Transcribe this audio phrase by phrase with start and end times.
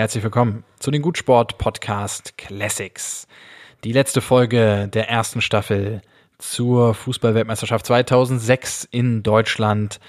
[0.00, 3.28] Herzlich willkommen zu den Gutsport Podcast Classics.
[3.84, 6.00] Die letzte Folge der ersten Staffel
[6.38, 10.00] zur Fußballweltmeisterschaft 2006 in Deutschland.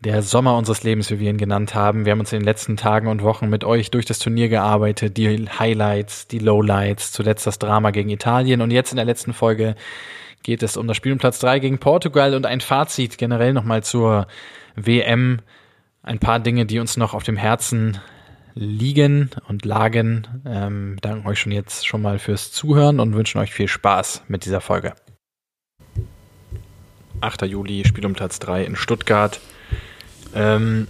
[0.00, 2.04] Der Sommer unseres Lebens, wie wir ihn genannt haben.
[2.04, 5.16] Wir haben uns in den letzten Tagen und Wochen mit euch durch das Turnier gearbeitet,
[5.16, 9.76] die Highlights, die Lowlights, zuletzt das Drama gegen Italien und jetzt in der letzten Folge
[10.42, 13.82] geht es um das Spiel um Platz drei gegen Portugal und ein Fazit generell nochmal
[13.82, 14.26] zur
[14.76, 15.40] WM.
[16.02, 17.98] Ein paar Dinge, die uns noch auf dem Herzen
[18.54, 20.26] liegen und lagen.
[20.46, 24.44] Ähm, danken euch schon jetzt schon mal fürs Zuhören und wünschen euch viel Spaß mit
[24.44, 24.94] dieser Folge.
[27.20, 27.42] 8.
[27.42, 29.40] Juli, Spiel um Platz 3 in Stuttgart.
[30.34, 30.88] Ähm,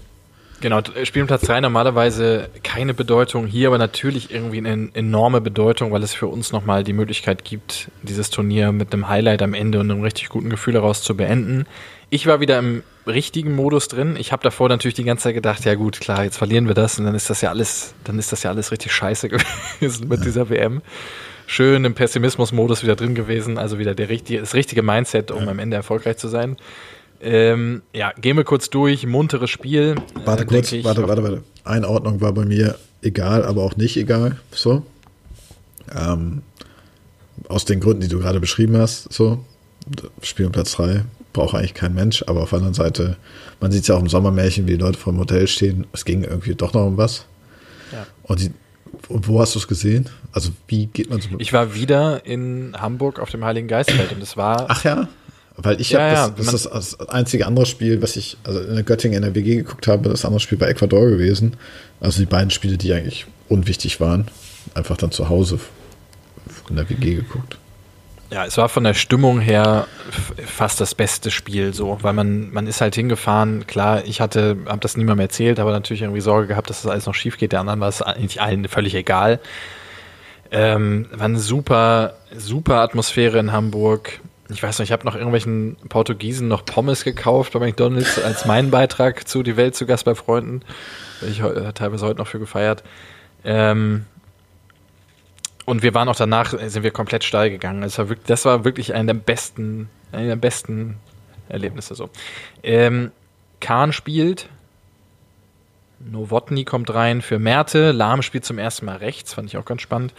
[0.61, 5.93] genau, Spiel um Platz 3 normalerweise keine Bedeutung, hier aber natürlich irgendwie eine enorme Bedeutung,
[5.93, 9.81] weil es für uns nochmal die Möglichkeit gibt, dieses Turnier mit einem Highlight am Ende
[9.81, 11.67] und einem richtig guten Gefühl daraus zu beenden.
[12.15, 14.17] Ich war wieder im richtigen Modus drin.
[14.19, 16.99] Ich habe davor natürlich die ganze Zeit gedacht, ja gut, klar, jetzt verlieren wir das
[16.99, 19.31] und dann ist das ja alles, dann ist das ja alles richtig scheiße
[19.81, 20.83] gewesen mit dieser WM.
[21.47, 25.51] Schön im Pessimismus-Modus wieder drin gewesen, also wieder der richtige, das richtige Mindset, um ja.
[25.51, 26.59] am Ende erfolgreich zu sein.
[27.23, 29.95] Ähm, ja, gehen wir kurz durch, munteres Spiel.
[30.27, 31.43] Warte äh, kurz, ich, warte, warte, warte.
[31.65, 34.39] Einordnung war bei mir egal, aber auch nicht egal.
[34.51, 34.85] So.
[35.99, 36.43] Ähm,
[37.49, 39.43] aus den Gründen, die du gerade beschrieben hast, so.
[40.21, 43.17] Spiel um Platz 3 braucht eigentlich kein Mensch, aber auf der anderen Seite,
[43.61, 45.87] man sieht es ja auch im Sommermärchen, wie die Leute vor dem Hotel stehen.
[45.93, 47.27] Es ging irgendwie doch noch um was.
[47.93, 48.07] Ja.
[48.25, 48.51] Und, die,
[49.09, 50.09] wo hast du es gesehen?
[50.33, 51.29] Also wie geht man so?
[51.39, 54.67] Ich war wieder in Hamburg auf dem Heiligen Geistfeld und es war.
[54.69, 55.09] Ach ja.
[55.57, 58.61] Weil ich ja, habe das, ja, das ist das einzige andere Spiel, was ich also
[58.61, 61.57] in Göttingen in der WG geguckt habe, das andere Spiel bei Ecuador gewesen.
[62.01, 64.29] Also die beiden Spiele, die eigentlich unwichtig waren,
[64.75, 65.59] einfach dann zu Hause
[66.71, 67.59] in der WG geguckt.
[68.33, 69.87] Ja, es war von der Stimmung her
[70.47, 74.81] fast das beste Spiel so, weil man, man ist halt hingefahren, klar, ich hatte, habe
[74.81, 77.61] das niemandem erzählt, aber natürlich irgendwie Sorge gehabt, dass das alles noch schief geht, der
[77.61, 79.39] anderen war es eigentlich allen völlig egal.
[80.51, 84.21] Ähm, war eine super, super Atmosphäre in Hamburg.
[84.49, 88.71] Ich weiß noch, ich habe noch irgendwelchen Portugiesen noch Pommes gekauft bei McDonalds als meinen
[88.71, 90.63] Beitrag zu Die Welt zu Gast bei Freunden.
[91.21, 91.43] Ich
[91.75, 92.83] teilweise heute noch für gefeiert.
[93.45, 94.07] Ähm,
[95.65, 97.83] und wir waren auch danach, äh, sind wir komplett steil gegangen.
[97.83, 100.97] Das war wirklich, das war wirklich einer der besten, einer der besten
[101.49, 102.11] Erlebnisse so.
[102.63, 103.11] Ähm,
[103.61, 104.49] Kahn spielt.
[106.01, 107.93] Nowotny kommt rein für Merte.
[107.93, 110.15] Lahm spielt zum ersten Mal rechts, fand ich auch ganz spannend,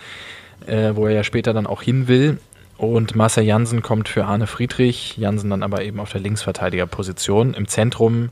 [0.66, 2.40] äh, wo er ja später dann auch hin will.
[2.78, 5.18] Und Marcel Jansen kommt für Arne Friedrich.
[5.18, 7.54] Jansen dann aber eben auf der Linksverteidigerposition.
[7.54, 8.30] Im Zentrum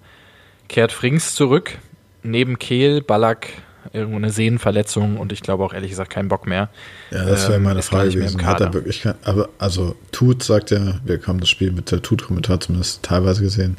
[0.67, 1.77] kehrt Frings zurück.
[2.23, 3.49] Neben Kehl, Ballack,
[3.93, 6.69] irgendwo eine Sehnenverletzung und ich glaube auch ehrlich gesagt keinen Bock mehr.
[7.11, 8.45] Ja, das wäre ähm, meine Frage gewesen.
[8.45, 12.01] Hat er wirklich kein, aber also Tut sagt ja, wir haben das Spiel mit der
[12.01, 13.77] Tut-Kommentar zumindest teilweise gesehen,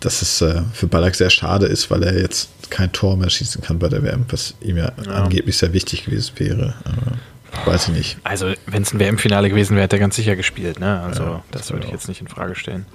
[0.00, 3.62] dass es äh, für Ballack sehr schade ist, weil er jetzt kein Tor mehr schießen
[3.62, 5.12] kann bei der WM, was ihm ja, ja.
[5.12, 6.74] angeblich sehr wichtig gewesen wäre.
[6.84, 8.18] Aber weiß ich nicht.
[8.24, 10.80] Also, wenn es ein WM-Finale gewesen wäre, hätte er ganz sicher gespielt.
[10.80, 11.00] Ne?
[11.00, 12.86] Also, ja, das, das würde ich jetzt nicht in Frage stellen.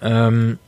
[0.00, 0.58] Ähm,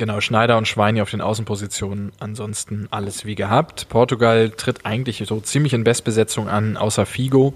[0.00, 2.12] Genau, Schneider und Schweini auf den Außenpositionen.
[2.20, 3.90] Ansonsten alles wie gehabt.
[3.90, 7.52] Portugal tritt eigentlich so ziemlich in Bestbesetzung an, außer Figo,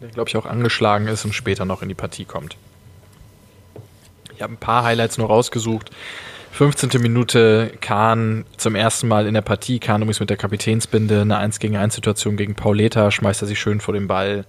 [0.00, 2.56] der glaube ich auch angeschlagen ist und später noch in die Partie kommt.
[4.36, 5.90] Ich habe ein paar Highlights nur rausgesucht.
[6.52, 7.02] 15.
[7.02, 9.80] Minute Kahn zum ersten Mal in der Partie.
[9.80, 13.58] Kahn übrigens mit der Kapitänsbinde, eine 1 gegen 1 Situation gegen Pauleta, schmeißt er sich
[13.58, 14.44] schön vor den Ball,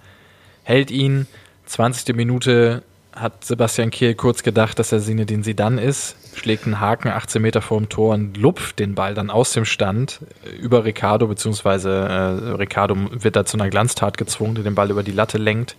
[0.61, 1.25] hält ihn.
[1.65, 2.15] 20.
[2.15, 2.83] Minute
[3.19, 7.61] hat Sebastian Kehl kurz gedacht, dass er den Sidan ist, schlägt einen Haken 18 Meter
[7.61, 10.19] vor dem Tor und lupft den Ball dann aus dem Stand
[10.59, 15.03] über Ricardo, beziehungsweise äh, Ricardo wird da zu einer Glanztat gezwungen, der den Ball über
[15.03, 15.75] die Latte lenkt.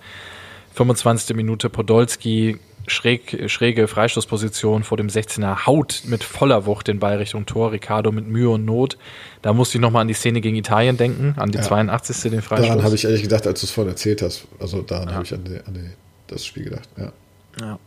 [0.75, 1.35] 25.
[1.35, 7.47] Minute Podolski, schräg, schräge Freistoßposition vor dem 16er, haut mit voller Wucht den Ball Richtung
[7.47, 8.97] Tor, Ricardo mit Mühe und Not.
[9.43, 11.65] Da musste ich nochmal an die Szene gegen Italien denken, an die ja.
[11.65, 12.31] 82.
[12.31, 12.69] den Freistoß.
[12.69, 14.47] Daran habe ich ehrlich gedacht, als du es vorhin erzählt hast.
[14.59, 15.15] Also daran ja.
[15.15, 15.91] habe ich an, die, an die,
[16.27, 17.13] das Spiel gedacht, ja.
[17.59, 17.79] Ja.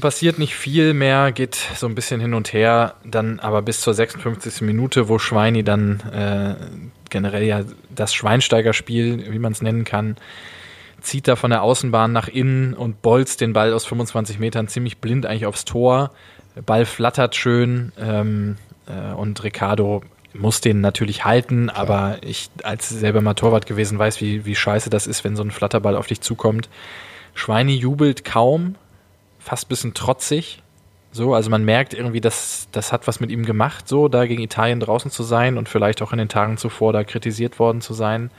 [0.00, 3.94] Passiert nicht viel mehr, geht so ein bisschen hin und her, dann aber bis zur
[3.94, 4.60] 56.
[4.60, 6.54] Minute, wo Schweini dann äh,
[7.08, 10.16] generell ja das Schweinsteigerspiel, wie man es nennen kann,
[11.00, 14.98] zieht da von der Außenbahn nach innen und bolzt den Ball aus 25 Metern ziemlich
[14.98, 16.10] blind eigentlich aufs Tor.
[16.56, 18.56] Der Ball flattert schön ähm,
[18.86, 20.02] äh, und Ricardo
[20.34, 21.78] muss den natürlich halten, Klar.
[21.78, 25.42] aber ich als selber mal Torwart gewesen weiß, wie, wie scheiße das ist, wenn so
[25.42, 26.68] ein Flatterball auf dich zukommt.
[27.36, 28.76] Schweini jubelt kaum,
[29.38, 30.62] fast ein bisschen trotzig.
[31.12, 34.42] So, also man merkt irgendwie, dass das hat was mit ihm gemacht, so da gegen
[34.42, 37.92] Italien draußen zu sein und vielleicht auch in den Tagen zuvor da kritisiert worden zu
[37.92, 38.30] sein.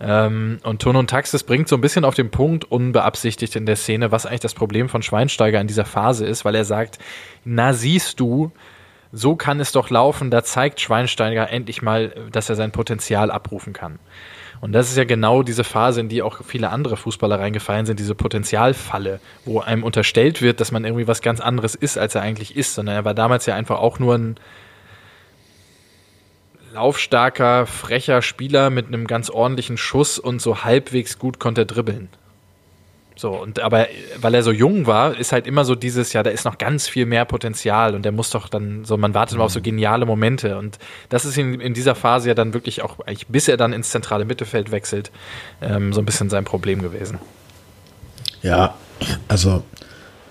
[0.00, 3.76] Ähm, und Ton und Taxis bringt so ein bisschen auf den Punkt, unbeabsichtigt in der
[3.76, 6.98] Szene, was eigentlich das Problem von Schweinsteiger in dieser Phase ist, weil er sagt,
[7.44, 8.50] na siehst du,
[9.12, 13.72] so kann es doch laufen, da zeigt Schweinsteiger endlich mal, dass er sein Potenzial abrufen
[13.72, 14.00] kann.
[14.60, 18.00] Und das ist ja genau diese Phase, in die auch viele andere Fußballer reingefallen sind,
[18.00, 22.22] diese Potenzialfalle, wo einem unterstellt wird, dass man irgendwie was ganz anderes ist, als er
[22.22, 24.36] eigentlich ist, sondern er war damals ja einfach auch nur ein
[26.72, 32.08] laufstarker, frecher Spieler mit einem ganz ordentlichen Schuss und so halbwegs gut konnte er dribbeln.
[33.18, 33.86] So, und aber
[34.20, 36.86] weil er so jung war, ist halt immer so dieses, ja, da ist noch ganz
[36.86, 39.42] viel mehr Potenzial und der muss doch dann so, man wartet mhm.
[39.42, 39.64] auf so mhm.
[39.64, 40.58] geniale Momente.
[40.58, 40.78] Und
[41.08, 42.98] das ist in, in dieser Phase ja dann wirklich auch,
[43.28, 45.10] bis er dann ins zentrale Mittelfeld wechselt,
[45.62, 47.18] ähm, so ein bisschen sein Problem gewesen.
[48.42, 48.74] Ja,
[49.28, 49.62] also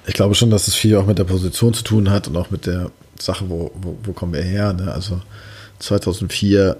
[0.06, 2.52] ich glaube schon, dass es viel auch mit der Position zu tun hat und auch
[2.52, 4.74] mit der Sache, wo, wo, wo kommen wir her.
[4.74, 4.92] Ne?
[4.92, 5.22] Also
[5.80, 6.78] 2004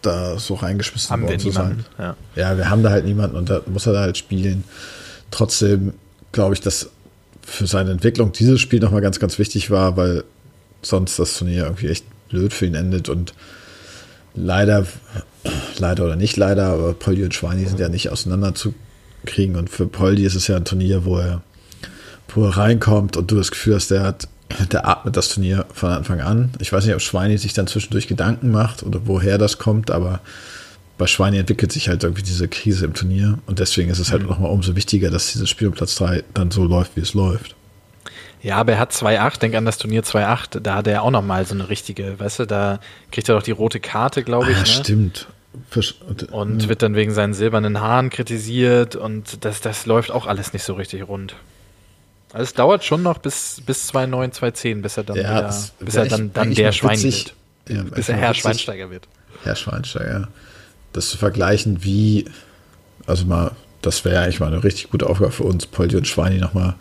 [0.00, 1.84] da so reingeschmissen haben worden zu sein.
[1.98, 2.16] Ja.
[2.34, 4.64] ja, wir haben da halt niemanden und da muss er da halt spielen.
[5.30, 5.94] Trotzdem
[6.32, 6.90] glaube ich, dass
[7.42, 10.24] für seine Entwicklung dieses Spiel nochmal ganz, ganz wichtig war, weil
[10.82, 13.34] sonst das Turnier irgendwie echt blöd für ihn endet und
[14.34, 14.86] leider,
[15.78, 20.24] leider oder nicht leider, aber Poldi und Schweini sind ja nicht auseinanderzukriegen und für Poldi
[20.24, 21.42] ist es ja ein Turnier, wo er,
[22.28, 24.28] wo er reinkommt und du das Gefühl hast, der hat,
[24.72, 26.50] der atmet das Turnier von Anfang an.
[26.58, 30.20] Ich weiß nicht, ob Schweini sich dann zwischendurch Gedanken macht oder woher das kommt, aber
[30.96, 34.22] bei Schweini entwickelt sich halt irgendwie diese Krise im Turnier und deswegen ist es halt
[34.22, 34.28] mhm.
[34.28, 37.56] nochmal umso wichtiger, dass dieses Spiel um Platz 3 dann so läuft, wie es läuft.
[38.42, 41.46] Ja, aber er hat 2-8, denk an das Turnier 2-8, da hat er auch nochmal
[41.46, 42.78] so eine richtige, weißt du, da
[43.10, 44.56] kriegt er doch die rote Karte, glaube ich.
[44.56, 44.66] Ah, ne?
[44.66, 45.28] stimmt.
[46.08, 46.68] Und, und ja.
[46.68, 50.74] wird dann wegen seinen silbernen Haaren kritisiert und das, das läuft auch alles nicht so
[50.74, 51.36] richtig rund.
[52.32, 55.94] Also es dauert schon noch bis, bis 2-9, 2-10, bis er dann, ja, wieder, bis
[55.94, 57.34] er dann, dann der Schwein wird.
[57.68, 59.06] Ja, bis er Herr Schweinsteiger wird.
[59.44, 60.28] Herr Schweinsteiger
[60.94, 62.24] das zu vergleichen, wie,
[63.06, 63.50] also mal,
[63.82, 66.76] das wäre eigentlich mal eine richtig gute Aufgabe für uns, Poldi und Schweini nochmal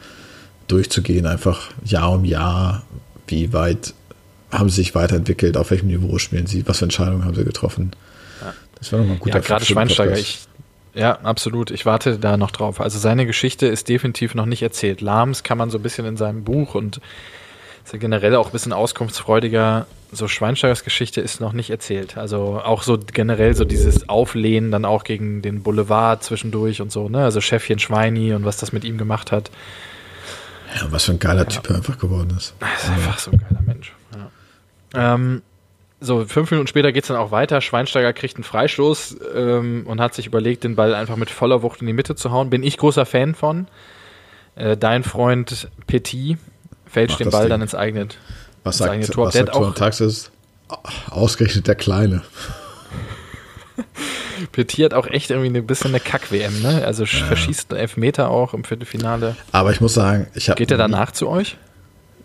[0.68, 2.84] durchzugehen, einfach Jahr um Jahr,
[3.28, 3.94] wie weit
[4.52, 7.92] haben sie sich weiterentwickelt, auf welchem Niveau spielen sie, was für Entscheidungen haben sie getroffen.
[8.40, 8.54] Ja.
[8.76, 10.48] Das wäre nochmal ein guter Ja, gerade Schweinsteiger, ich,
[10.94, 11.72] ja, absolut.
[11.72, 12.80] Ich warte da noch drauf.
[12.80, 15.02] Also seine Geschichte ist definitiv noch nicht erzählt.
[15.02, 17.02] Lahms kann man so ein bisschen in seinem Buch und
[17.84, 19.86] ist ja generell auch ein bisschen auskunftsfreudiger
[20.16, 22.18] so Schweinsteigers Geschichte ist noch nicht erzählt.
[22.18, 27.10] Also auch so generell so dieses Auflehnen dann auch gegen den Boulevard zwischendurch und so,
[27.10, 27.24] ne?
[27.24, 29.50] Also Chefchen Schweini und was das mit ihm gemacht hat.
[30.76, 31.46] Ja, was für ein geiler ja.
[31.46, 32.54] Typ er einfach geworden ist.
[32.60, 33.94] Das ist einfach so ein geiler Mensch.
[34.94, 35.16] Ja.
[35.16, 35.42] Ähm,
[36.00, 37.62] so, fünf Minuten später geht es dann auch weiter.
[37.62, 41.82] Schweinsteiger kriegt einen Freistoß ähm, und hat sich überlegt, den Ball einfach mit voller Wucht
[41.82, 42.50] in die Mitte zu hauen.
[42.50, 43.68] Bin ich großer Fan von.
[44.56, 46.38] Äh, dein Freund Petit
[46.94, 47.50] fälscht den Ball Ding.
[47.50, 48.08] dann ins eigene
[48.64, 49.28] was sagt, Tor.
[49.28, 50.32] was sagt Tor Taxis?
[51.10, 52.22] Ausgerechnet der Kleine.
[54.52, 56.86] Petit hat auch echt irgendwie ein bisschen eine Kack-WM, ne?
[56.86, 57.26] Also ja.
[57.26, 59.36] verschießt einen Elfmeter auch im Viertelfinale.
[59.52, 60.58] Aber ich muss sagen, ich habe.
[60.58, 61.58] Geht er danach zu euch?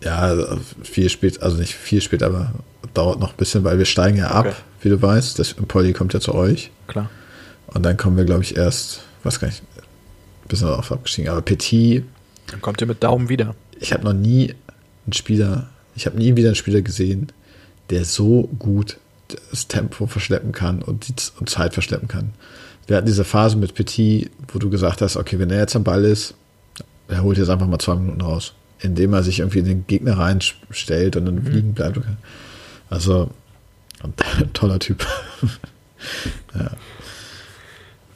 [0.03, 2.53] Ja, viel spät, also nicht viel spät, aber
[2.93, 4.55] dauert noch ein bisschen, weil wir steigen ja ab, okay.
[4.81, 5.37] wie du weißt.
[5.37, 6.71] Das Polly kommt ja zu euch.
[6.87, 7.09] Klar.
[7.67, 11.29] Und dann kommen wir, glaube ich, erst, was gar nicht, ein bisschen darauf abgestiegen.
[11.29, 12.05] Aber Petit.
[12.47, 13.55] Dann kommt ihr mit Daumen wieder.
[13.79, 14.53] Ich habe noch nie
[15.05, 17.27] einen Spieler ich habe nie wieder einen Spieler gesehen,
[17.89, 18.97] der so gut
[19.51, 22.31] das Tempo verschleppen kann und die und Zeit verschleppen kann.
[22.87, 25.83] Wir hatten diese Phase mit Petit, wo du gesagt hast, okay, wenn er jetzt am
[25.83, 26.35] Ball ist,
[27.09, 30.17] er holt jetzt einfach mal zwei Minuten raus, indem er sich irgendwie in den Gegner
[30.17, 31.47] reinstellt und dann mhm.
[31.47, 31.99] liegen bleibt.
[32.89, 33.29] Also,
[34.01, 34.13] ein
[34.53, 35.05] toller Typ.
[36.55, 36.71] ja.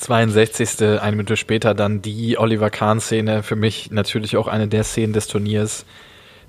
[0.03, 0.99] 62.
[1.01, 5.27] eine Minute später dann die Oliver Kahn-Szene, für mich natürlich auch eine der Szenen des
[5.27, 5.85] Turniers.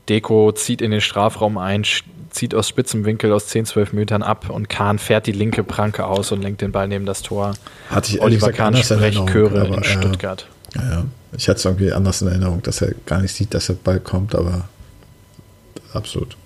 [0.09, 1.85] Deko zieht in den Strafraum ein,
[2.31, 6.05] zieht aus spitzem Winkel aus 10, 12 Metern ab und Kahn fährt die linke Pranke
[6.05, 7.55] aus und lenkt den Ball neben das Tor.
[7.91, 10.47] Hatte ich Oliver Kahn Sprechchöre in Stuttgart.
[10.75, 11.05] Ja, ja,
[11.37, 14.01] ich hatte es irgendwie anders in Erinnerung, dass er gar nicht sieht, dass der Ball
[14.01, 14.69] kommt, aber
[15.93, 16.37] absolut.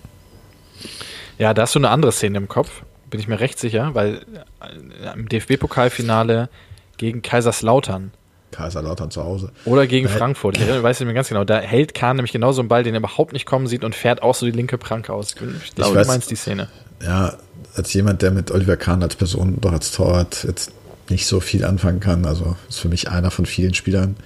[1.38, 4.21] Ja, da hast du eine andere Szene im Kopf, bin ich mir recht sicher, weil
[4.61, 6.50] äh, im DFB-Pokalfinale
[6.99, 8.12] gegen Kaiserslautern
[8.50, 9.52] Kaiserslautern zu Hause.
[9.64, 10.59] Oder gegen da Frankfurt.
[10.59, 11.45] Ich weiß nicht mehr ganz genau.
[11.45, 13.95] Da hält Kahn nämlich genau so einen Ball, den er überhaupt nicht kommen sieht und
[13.95, 15.35] fährt auch so die linke Pranke aus.
[15.64, 16.69] Ich glaube, weiß, du meinst die Szene.
[17.02, 17.35] Ja,
[17.75, 20.73] als jemand, der mit Oliver Kahn als Person doch als Torwart jetzt
[21.09, 24.17] nicht so viel anfangen kann, also ist für mich einer von vielen Spielern,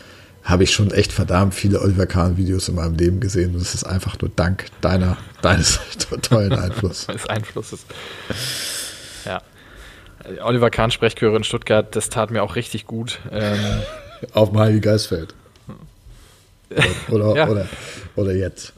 [0.43, 3.55] habe ich schon echt verdammt viele Oliver Kahn-Videos in meinem Leben gesehen.
[3.55, 5.79] Und das ist einfach nur dank deiner, deines
[6.23, 7.29] tollen Einflusses.
[7.29, 7.87] Einflusses.
[9.25, 9.43] Ja.
[10.43, 13.21] Oliver Kahn Sprechchöre in Stuttgart, das tat mir auch richtig gut.
[13.31, 13.59] Ähm,
[14.33, 15.35] auf dem Heiligen Geistfeld.
[17.11, 17.49] Oder, ja.
[17.49, 17.67] oder,
[18.17, 18.73] oder jetzt.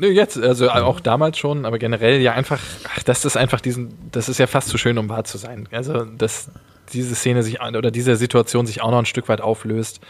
[0.00, 2.58] Nee, jetzt, also auch damals schon, aber generell ja einfach,
[2.92, 5.68] ach, das ist einfach diesen, das ist ja fast zu schön, um wahr zu sein.
[5.70, 6.50] Also, dass
[6.92, 10.00] diese Szene sich oder diese Situation sich auch noch ein Stück weit auflöst.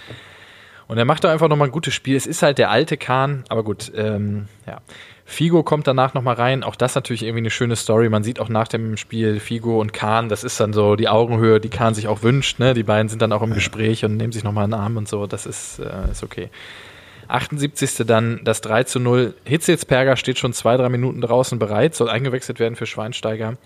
[0.91, 2.17] Und er macht da einfach nochmal ein gutes Spiel.
[2.17, 4.79] Es ist halt der alte Kahn, aber gut, ähm, ja.
[5.25, 6.65] Figo kommt danach nochmal rein.
[6.65, 8.09] Auch das natürlich irgendwie eine schöne Story.
[8.09, 11.61] Man sieht auch nach dem Spiel Figo und Kahn, das ist dann so die Augenhöhe,
[11.61, 12.59] die Kahn sich auch wünscht.
[12.59, 12.75] Ne?
[12.75, 15.29] Die beiden sind dann auch im Gespräch und nehmen sich nochmal einen Arm und so.
[15.29, 16.51] Das ist, äh, ist okay.
[17.29, 18.05] 78.
[18.05, 19.35] dann das 3 zu 0.
[19.45, 23.59] Hitzelsperger steht schon zwei, drei Minuten draußen bereit, soll eingewechselt werden für Schweinsteiger.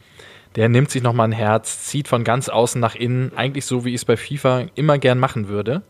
[0.56, 3.94] Der nimmt sich nochmal ein Herz, zieht von ganz außen nach innen, eigentlich so, wie
[3.94, 5.80] ich es bei FIFA immer gern machen würde.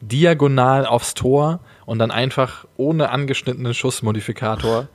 [0.00, 4.88] Diagonal aufs Tor und dann einfach ohne angeschnittenen Schussmodifikator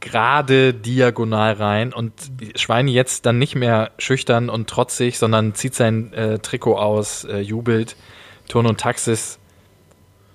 [0.00, 2.12] gerade diagonal rein und
[2.56, 7.38] Schweini jetzt dann nicht mehr schüchtern und trotzig, sondern zieht sein äh, Trikot aus, äh,
[7.40, 7.96] jubelt.
[8.48, 9.38] Turn und Taxis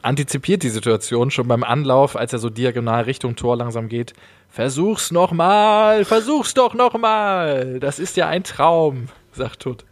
[0.02, 4.14] antizipiert die Situation schon beim Anlauf, als er so diagonal Richtung Tor langsam geht.
[4.50, 7.80] Versuch's nochmal, versuch's doch nochmal.
[7.80, 9.84] Das ist ja ein Traum, sagt Tut.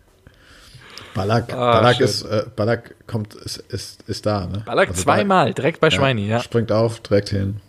[1.13, 4.63] Ballack, ah, Ballack ist, äh, Ballack kommt, ist, ist, ist da, ne?
[4.65, 6.39] Ballack also zweimal, Ballack, direkt bei Schweini, ja.
[6.39, 7.62] Springt auf, direkt hin.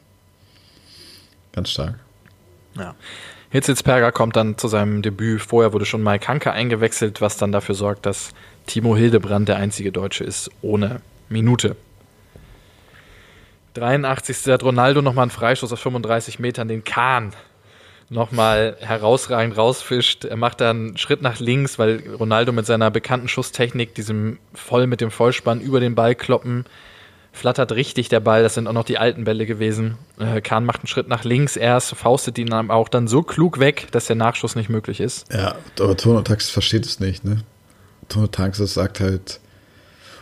[1.53, 1.95] Ganz stark.
[2.77, 2.95] Ja.
[3.51, 5.41] Hitzelsperger kommt dann zu seinem Debüt.
[5.41, 8.31] Vorher wurde schon Mike Hanke eingewechselt, was dann dafür sorgt, dass
[8.67, 11.77] Timo Hildebrand der einzige Deutsche ist ohne Minute.
[13.75, 14.53] 83.
[14.53, 17.33] hat Ronaldo nochmal einen Freistoß auf 35 Metern, den Kahn
[18.11, 20.25] nochmal herausragend rausfischt.
[20.25, 24.87] Er macht dann einen Schritt nach links, weil Ronaldo mit seiner bekannten Schusstechnik, diesem voll
[24.87, 26.65] mit dem Vollspann über den Ball kloppen,
[27.33, 28.43] flattert richtig der Ball.
[28.43, 29.99] Das sind auch noch die alten Bälle gewesen.
[30.19, 33.89] Äh, Kahn macht einen Schritt nach links erst, faustet ihn auch dann so klug weg,
[33.91, 35.33] dass der Nachschuss nicht möglich ist.
[35.33, 37.39] Ja, aber Tono Taxis versteht es nicht, ne?
[38.09, 39.41] Tono Taxis sagt halt,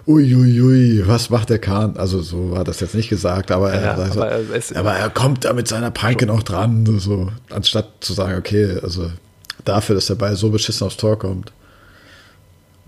[0.06, 1.96] uiuiui, was macht der Kahn?
[1.96, 5.10] Also so war das jetzt nicht gesagt, aber er, ja, sagt, aber, er, aber er
[5.10, 9.10] kommt da mit seiner Pranke noch dran, so, anstatt zu sagen, okay, also
[9.64, 11.52] dafür, dass der Ball so beschissen aufs Tor kommt.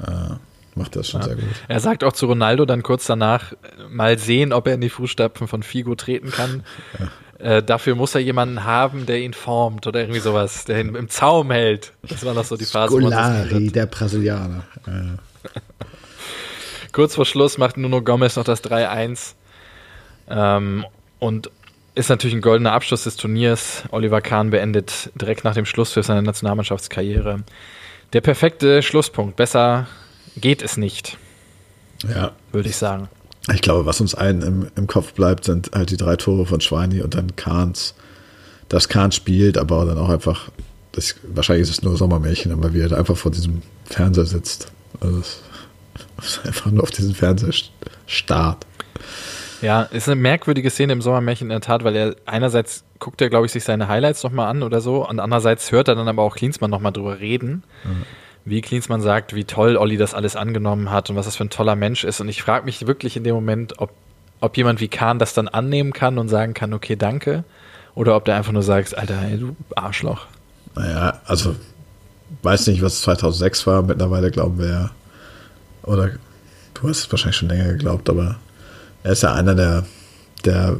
[0.00, 0.34] Äh,
[0.74, 1.28] macht das schon ja.
[1.28, 1.44] sehr gut.
[1.68, 3.52] Er sagt auch zu Ronaldo dann kurz danach,
[3.88, 6.64] mal sehen, ob er in die Fußstapfen von Figo treten kann.
[6.98, 7.08] Ja.
[7.38, 11.08] Äh, dafür muss er jemanden haben, der ihn formt oder irgendwie sowas, der ihn im
[11.08, 11.92] Zaum hält.
[12.08, 12.96] Das war noch so die Phase.
[12.96, 14.64] Scolari, der Brasilianer.
[14.86, 14.92] Ja.
[16.94, 19.34] Kurz vor Schluss macht Nuno Gomez noch das 3-1.
[20.30, 20.86] Ähm,
[21.18, 21.50] und
[21.96, 23.82] ist natürlich ein goldener Abschluss des Turniers.
[23.90, 27.42] Oliver Kahn beendet direkt nach dem Schluss für seine Nationalmannschaftskarriere.
[28.12, 29.34] Der perfekte Schlusspunkt.
[29.34, 29.88] Besser
[30.36, 31.18] geht es nicht.
[32.08, 32.30] Ja.
[32.52, 33.08] Würde ich sagen.
[33.52, 36.60] Ich glaube, was uns allen im, im Kopf bleibt, sind halt die drei Tore von
[36.60, 37.94] Schweini und dann Kahns.
[38.68, 40.48] Dass Kahn spielt, aber dann auch einfach,
[40.92, 44.70] das, wahrscheinlich ist es nur Sommermärchen, aber wie er einfach vor diesem Fernseher sitzt.
[45.00, 45.40] Also das
[46.44, 47.52] Einfach nur auf diesen Fernseher
[48.06, 48.66] starrt.
[49.62, 53.30] Ja, ist eine merkwürdige Szene im Sommermärchen in der Tat, weil er einerseits guckt er,
[53.30, 56.22] glaube ich, sich seine Highlights nochmal an oder so und andererseits hört er dann aber
[56.22, 57.62] auch Klinsmann nochmal drüber reden.
[57.84, 58.02] Mhm.
[58.44, 61.50] Wie Klinsmann sagt, wie toll Olli das alles angenommen hat und was das für ein
[61.50, 62.20] toller Mensch ist.
[62.20, 63.90] Und ich frage mich wirklich in dem Moment, ob,
[64.40, 67.44] ob jemand wie Kahn das dann annehmen kann und sagen kann, okay, danke.
[67.94, 70.26] Oder ob der einfach nur sagt, Alter, ey, du Arschloch.
[70.74, 71.56] Naja, also
[72.42, 73.82] weiß nicht, was 2006 war.
[73.82, 74.90] Mittlerweile glauben wir ja,
[75.84, 76.10] oder
[76.74, 78.36] du hast es wahrscheinlich schon länger geglaubt, aber
[79.02, 79.84] er ist ja einer der,
[80.44, 80.78] der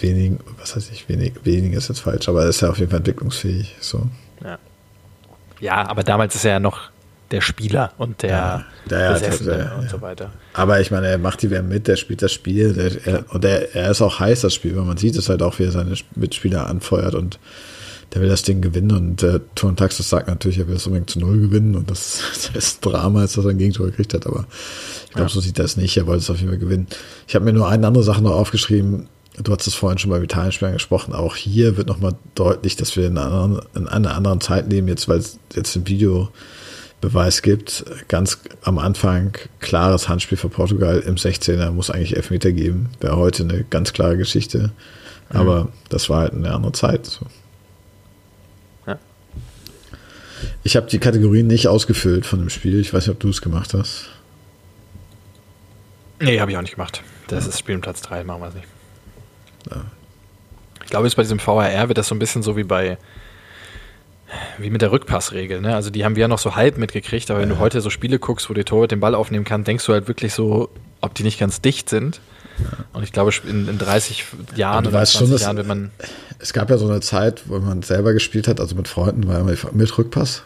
[0.00, 2.90] wenigen, was heißt ich, wenig, wenig ist jetzt falsch, aber er ist ja auf jeden
[2.90, 3.76] Fall entwicklungsfähig.
[3.80, 4.08] So.
[4.42, 4.58] Ja.
[5.60, 6.90] ja, aber damals ist er ja noch
[7.30, 10.30] der Spieler und der ja, der, Besessene der, und so weiter.
[10.52, 13.44] Aber ich meine, er macht die WM mit, der spielt das Spiel der, er, und
[13.44, 15.72] er, er ist auch heiß, das Spiel, weil man sieht es halt auch, wie er
[15.72, 17.38] seine Mitspieler anfeuert und
[18.14, 21.10] der will das Ding gewinnen und äh, Tuan Taxis sagt natürlich, er will es unbedingt
[21.10, 24.14] zu Null gewinnen und das, das ist ein Drama, als dass er ein Gegentor gekriegt
[24.14, 24.46] hat, aber
[25.06, 25.34] ich glaube, ja.
[25.34, 26.86] so sieht er es nicht, er wollte es auf jeden Fall gewinnen.
[27.26, 29.08] Ich habe mir nur eine andere Sache noch aufgeschrieben,
[29.42, 33.06] du hast es vorhin schon bei vitalen gesprochen, auch hier wird nochmal deutlich, dass wir
[33.06, 37.84] in einer, anderen, in einer anderen Zeit leben, jetzt weil es jetzt ein Videobeweis gibt,
[38.08, 43.42] ganz am Anfang klares Handspiel für Portugal im 16er, muss eigentlich Elfmeter geben, wäre heute
[43.42, 44.72] eine ganz klare Geschichte,
[45.28, 45.68] aber mhm.
[45.88, 47.06] das war halt eine andere Zeit.
[47.06, 47.26] So.
[50.66, 52.80] Ich habe die Kategorien nicht ausgefüllt von dem Spiel.
[52.80, 54.08] Ich weiß nicht, ob du es gemacht hast.
[56.18, 57.02] Nee, habe ich auch nicht gemacht.
[57.28, 57.50] Das ja.
[57.50, 58.66] ist Spiel Platz 3, machen wir es nicht.
[59.70, 59.84] Ja.
[60.82, 62.98] Ich glaube, jetzt bei diesem VRR wird das so ein bisschen so wie bei
[64.58, 65.76] wie mit der Rückpassregel, ne?
[65.76, 68.18] Also die haben wir ja noch so halb mitgekriegt, aber wenn du heute so Spiele
[68.18, 70.68] guckst, wo der Torwart den Ball aufnehmen kann, denkst du halt wirklich so,
[71.00, 72.20] ob die nicht ganz dicht sind.
[72.92, 74.24] Und ich glaube, in, in 30
[74.56, 75.90] Jahren oder 20 schon, Jahren, wenn man.
[76.40, 79.38] Es gab ja so eine Zeit, wo man selber gespielt hat, also mit Freunden, war
[79.38, 80.42] immer mit Rückpass.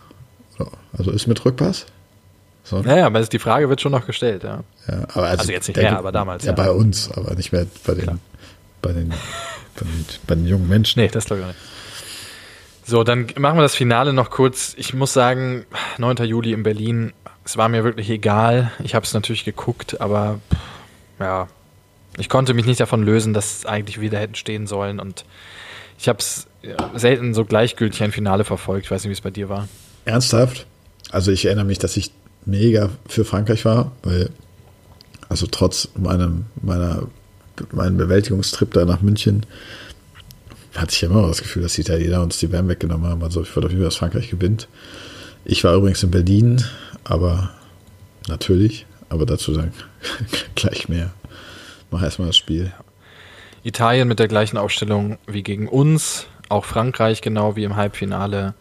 [0.97, 1.87] Also ist mit Rückpass?
[2.65, 2.81] So.
[2.83, 4.63] Naja, aber die Frage wird schon noch gestellt, ja.
[4.87, 6.45] ja aber also, also jetzt nicht mehr, aber damals.
[6.45, 8.21] Ja, ja, bei uns, aber nicht mehr bei den,
[8.83, 9.11] bei den,
[9.75, 11.01] bei den, bei den jungen Menschen.
[11.01, 11.61] Nee, das glaube ich auch nicht.
[12.85, 14.75] So, dann machen wir das Finale noch kurz.
[14.77, 15.65] Ich muss sagen,
[15.99, 16.17] 9.
[16.25, 17.13] Juli in Berlin,
[17.45, 18.73] es war mir wirklich egal.
[18.83, 20.41] Ich habe es natürlich geguckt, aber
[21.19, 21.49] ja,
[22.19, 25.25] Ich konnte mich nicht davon lösen, dass eigentlich wieder hätten stehen sollen und
[25.99, 26.47] ich habe es
[26.95, 28.87] selten so gleichgültig ein Finale verfolgt.
[28.87, 29.69] Ich weiß nicht, wie es bei dir war.
[30.11, 30.67] Ernsthaft?
[31.11, 32.13] Also ich erinnere mich, dass ich
[32.45, 34.31] mega für Frankreich war, weil
[35.29, 37.07] also trotz meinem meiner
[37.73, 39.45] meinem Bewältigungstrip da nach München
[40.75, 43.23] hatte ich ja immer das Gefühl, dass die Italiener uns die Wärme weggenommen haben.
[43.23, 44.69] Also ich wollte auf jeden Fall, dass Frankreich gewinnt.
[45.45, 46.65] Ich war übrigens in Berlin,
[47.05, 47.51] aber
[48.29, 49.73] natürlich, aber dazu dann
[50.55, 51.11] gleich mehr.
[51.91, 52.73] Mach erstmal das Spiel.
[53.63, 58.55] Italien mit der gleichen Aufstellung wie gegen uns, auch Frankreich genau wie im Halbfinale.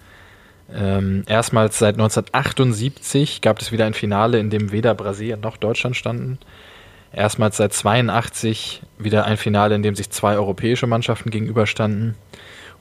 [0.73, 5.95] Ähm, erstmals seit 1978 gab es wieder ein Finale, in dem weder Brasilien noch Deutschland
[5.95, 6.37] standen.
[7.11, 12.15] Erstmals seit 82 wieder ein Finale, in dem sich zwei europäische Mannschaften gegenüberstanden.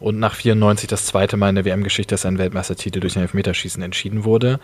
[0.01, 3.83] Und nach 94 das zweite Mal in der WM-Geschichte, dass ein Weltmeistertitel durch ein Elfmeterschießen
[3.83, 4.61] entschieden wurde.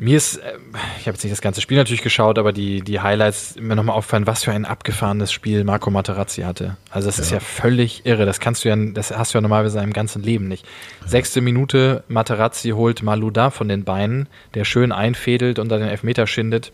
[0.00, 0.54] Mir ist, äh,
[0.98, 3.96] ich habe jetzt nicht das ganze Spiel natürlich geschaut, aber die, die Highlights mir nochmal
[3.96, 6.78] auffallen, was für ein abgefahrenes Spiel Marco Materazzi hatte.
[6.90, 7.22] Also das ja.
[7.22, 8.24] ist ja völlig irre.
[8.24, 10.66] Das kannst du ja, das hast du ja normalerweise in deinem ganzen Leben nicht.
[11.02, 11.08] Ja.
[11.08, 16.26] Sechste Minute, Materazzi holt Maluda von den Beinen, der schön einfädelt und dann den Elfmeter
[16.26, 16.72] schindet.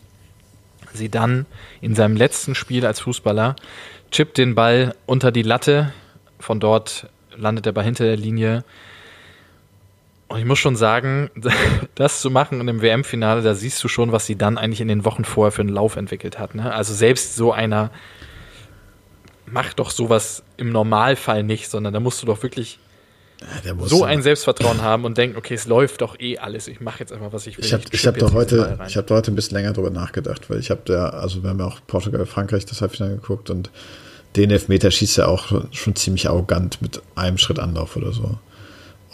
[0.93, 1.45] Sie dann
[1.81, 3.57] in seinem letzten Spiel als Fußballer
[4.09, 5.91] chippt den Ball unter die Latte.
[6.39, 8.63] Von dort landet der Ball hinter der Linie
[10.29, 11.29] und ich muss schon sagen,
[11.95, 14.87] das zu machen in dem WM-Finale, da siehst du schon, was sie dann eigentlich in
[14.87, 16.55] den Wochen vorher für einen Lauf entwickelt hat.
[16.55, 16.73] Ne?
[16.73, 17.91] Also selbst so einer
[19.45, 22.79] macht doch sowas im Normalfall nicht, sondern da musst du doch wirklich
[23.63, 26.67] ja, so ein Selbstvertrauen haben und denken, okay, es läuft doch eh alles.
[26.67, 27.65] Ich mache jetzt einfach, was ich will.
[27.65, 30.59] Ich habe ich hab da heute, ich habe heute ein bisschen länger drüber nachgedacht, weil
[30.59, 33.69] ich habe da, also wir haben ja auch Portugal, Frankreich das Halbfinale geguckt und
[34.35, 38.37] den Elfmeter schießt er auch schon ziemlich arrogant mit einem Schritt Anlauf oder so.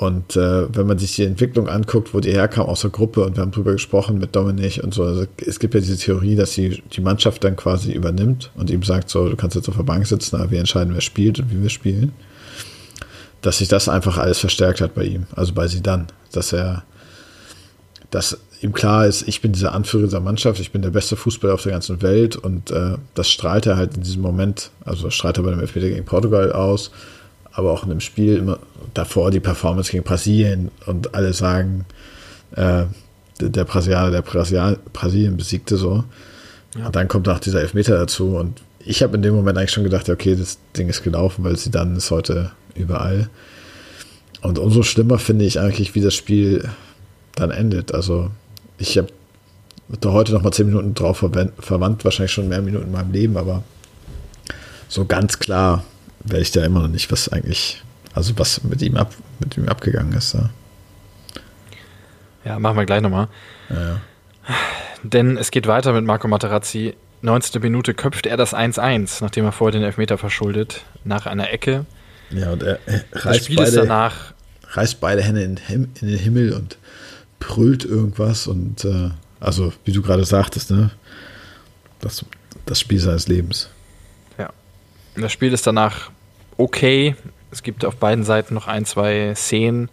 [0.03, 3.37] Und äh, wenn man sich die Entwicklung anguckt, wo die herkam aus der Gruppe und
[3.37, 6.51] wir haben drüber gesprochen mit Dominik und so, also es gibt ja diese Theorie, dass
[6.51, 9.83] die, die Mannschaft dann quasi übernimmt und ihm sagt, so, du kannst jetzt auf der
[9.83, 12.11] Bank sitzen, aber wir entscheiden, wer spielt und wie wir spielen.
[13.39, 16.83] Dass sich das einfach alles verstärkt hat bei ihm, also bei sie dann, dass er,
[18.11, 21.53] dass ihm klar ist, ich bin dieser Anführer dieser Mannschaft, ich bin der beste Fußballer
[21.53, 25.37] auf der ganzen Welt und äh, das strahlt er halt in diesem Moment, also strahlt
[25.37, 26.91] er bei dem Elfmeter gegen Portugal aus
[27.53, 28.59] aber auch in dem Spiel immer
[28.93, 31.85] davor die Performance gegen Brasilien und alle sagen,
[32.55, 32.85] äh,
[33.39, 36.03] der Brasilianer, der Brasil Brasilien besiegte so.
[36.77, 36.87] Ja.
[36.87, 39.83] Und dann kommt auch dieser Elfmeter dazu und ich habe in dem Moment eigentlich schon
[39.83, 43.29] gedacht, okay, das Ding ist gelaufen, weil sie dann ist heute überall.
[44.41, 46.69] Und umso schlimmer finde ich eigentlich, wie das Spiel
[47.35, 47.93] dann endet.
[47.93, 48.29] Also
[48.77, 49.07] ich habe
[50.01, 53.37] da heute noch mal zehn Minuten drauf verwandt, wahrscheinlich schon mehr Minuten in meinem Leben,
[53.37, 53.63] aber
[54.89, 55.83] so ganz klar
[56.25, 57.83] weiß ich da immer noch nicht, was eigentlich,
[58.13, 60.33] also was mit ihm, ab, mit ihm abgegangen ist.
[60.33, 60.49] Ja,
[62.45, 63.27] ja machen wir gleich nochmal.
[63.69, 64.01] Ja, ja.
[65.03, 66.95] Denn es geht weiter mit Marco Materazzi.
[67.21, 67.61] 19.
[67.61, 71.85] Minute köpft er das 1-1, nachdem er vorher den Elfmeter verschuldet, nach einer Ecke.
[72.31, 74.33] Ja, und er, er reißt, beide, danach,
[74.71, 76.77] reißt beide Hände in, in, den Himmel und
[77.39, 78.47] brüllt irgendwas.
[78.47, 80.91] Und äh, also, wie du gerade sagtest, ne?
[82.01, 82.25] Das,
[82.65, 83.69] das Spiel seines Lebens.
[85.15, 86.09] Das Spiel ist danach
[86.57, 87.15] okay.
[87.51, 89.89] Es gibt auf beiden Seiten noch ein, zwei Szenen.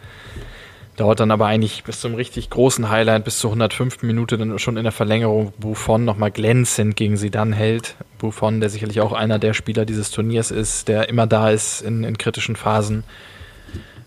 [0.97, 4.03] Dauert dann aber eigentlich bis zum richtig großen Highlight, bis zur 105.
[4.03, 7.97] Minute dann schon in der Verlängerung Buffon nochmal glänzend gegen sie dann hält.
[8.19, 12.05] Buffon, der sicherlich auch einer der Spieler dieses Turniers ist, der immer da ist in,
[12.05, 13.05] in kritischen Phasen.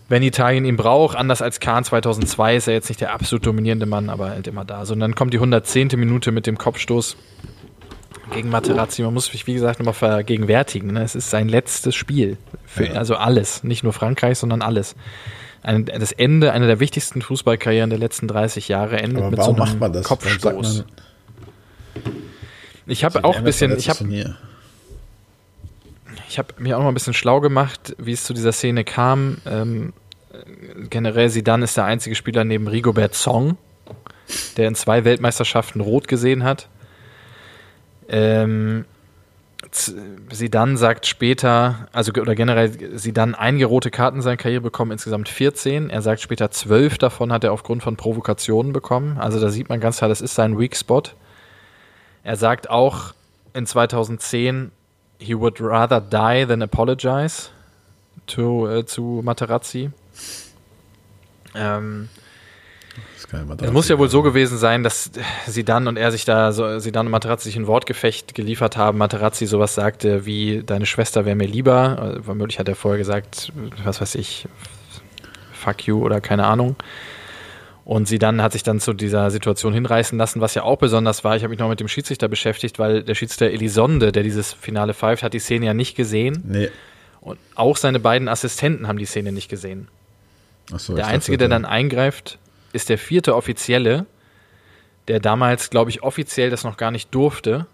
[0.08, 3.86] Wenn Italien ihn braucht, anders als Kahn 2002, ist er jetzt nicht der absolut dominierende
[3.86, 4.84] Mann, aber halt immer da.
[4.84, 5.88] So, und dann kommt die 110.
[5.96, 7.16] Minute mit dem Kopfstoß
[8.32, 9.02] gegen Materazzi.
[9.02, 10.92] Man muss sich, wie gesagt, nochmal vergegenwärtigen.
[10.92, 11.02] Ne?
[11.02, 12.36] Es ist sein letztes Spiel.
[12.66, 12.92] Für, ja.
[12.94, 13.64] Also alles.
[13.64, 14.94] Nicht nur Frankreich, sondern alles.
[15.62, 19.50] Ein, das Ende einer der wichtigsten Fußballkarrieren der letzten 30 Jahre endet Aber mit so
[19.50, 20.06] einem macht man das?
[20.06, 20.84] Kopfstoß.
[22.86, 23.76] Ich habe auch ein bisschen.
[23.78, 24.04] Ich habe
[26.28, 29.38] ich habe mir auch noch ein bisschen schlau gemacht, wie es zu dieser Szene kam.
[29.46, 29.92] Ähm,
[30.90, 33.56] generell Zidane ist der einzige Spieler neben Rigobert Song,
[34.56, 36.68] der in zwei Weltmeisterschaften rot gesehen hat.
[38.08, 38.84] Ähm,
[40.30, 44.60] sie dann sagt später, also oder generell sie dann einige rote Karten in seiner Karriere
[44.60, 45.90] bekommen, insgesamt 14.
[45.90, 49.18] Er sagt später zwölf davon hat er aufgrund von Provokationen bekommen.
[49.18, 51.02] Also da sieht man ganz klar, das ist sein Weak Spot.
[52.22, 53.14] Er sagt auch
[53.52, 54.70] in 2010,
[55.18, 57.50] he would rather die than apologize
[58.26, 59.90] to, äh, zu Materazzi.
[61.54, 62.08] Ähm,
[63.60, 65.10] es muss ja wohl so gewesen sein, dass
[65.46, 68.76] sie dann und er sich da, so, sie dann und Materazzi sich ein Wortgefecht geliefert
[68.76, 68.98] haben.
[68.98, 72.16] Materazzi sowas sagte wie, deine Schwester wäre mir lieber.
[72.16, 73.52] Äh, womöglich hat er vorher gesagt,
[73.82, 74.46] was weiß ich,
[75.52, 76.76] fuck you oder keine Ahnung.
[77.84, 81.22] Und sie dann hat sich dann zu dieser Situation hinreißen lassen, was ja auch besonders
[81.22, 81.36] war.
[81.36, 84.94] Ich habe mich noch mit dem Schiedsrichter beschäftigt, weil der Schiedsrichter Elisonde, der dieses Finale
[84.94, 86.42] pfeift, hat die Szene ja nicht gesehen.
[86.46, 86.70] Nee.
[87.20, 89.88] Und auch seine beiden Assistenten haben die Szene nicht gesehen.
[90.72, 92.38] Ach so, der Einzige, dachte, der dann eingreift,
[92.74, 94.06] ist der vierte Offizielle,
[95.08, 97.66] der damals, glaube ich, offiziell das noch gar nicht durfte,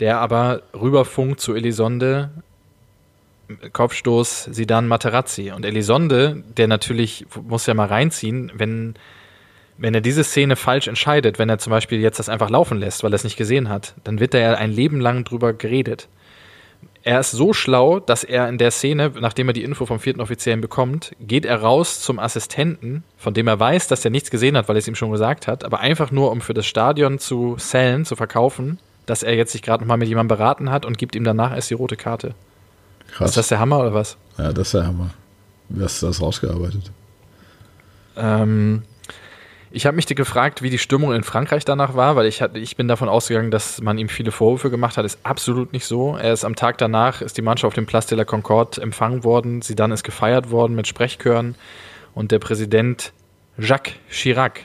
[0.00, 2.30] der aber rüberfunkt zu Elisonde,
[3.72, 5.52] Kopfstoß, Sidan Materazzi.
[5.52, 8.94] Und Elisonde, der natürlich, muss ja mal reinziehen, wenn,
[9.78, 13.04] wenn er diese Szene falsch entscheidet, wenn er zum Beispiel jetzt das einfach laufen lässt,
[13.04, 16.08] weil er es nicht gesehen hat, dann wird da ja ein Leben lang drüber geredet.
[17.06, 20.20] Er ist so schlau, dass er in der Szene, nachdem er die Info vom vierten
[20.20, 24.56] Offiziellen bekommt, geht er raus zum Assistenten, von dem er weiß, dass er nichts gesehen
[24.56, 27.20] hat, weil er es ihm schon gesagt hat, aber einfach nur, um für das Stadion
[27.20, 30.98] zu sellen, zu verkaufen, dass er jetzt sich gerade nochmal mit jemandem beraten hat und
[30.98, 32.34] gibt ihm danach erst die rote Karte.
[33.12, 33.30] Krass.
[33.30, 34.16] Ist das der Hammer oder was?
[34.36, 35.10] ja, das ist der Hammer.
[35.68, 36.90] Wie hast du das rausgearbeitet?
[38.16, 38.82] Ähm,
[39.76, 42.76] ich habe mich gefragt, wie die Stimmung in Frankreich danach war, weil ich, hatte, ich
[42.76, 45.04] bin davon ausgegangen, dass man ihm viele Vorwürfe gemacht hat.
[45.04, 46.16] Ist absolut nicht so.
[46.16, 49.22] Er ist am Tag danach, ist die Mannschaft auf dem Place de la Concorde empfangen
[49.22, 49.60] worden.
[49.60, 51.56] Sie dann ist gefeiert worden mit Sprechchören.
[52.14, 53.12] Und der Präsident
[53.58, 54.62] Jacques Chirac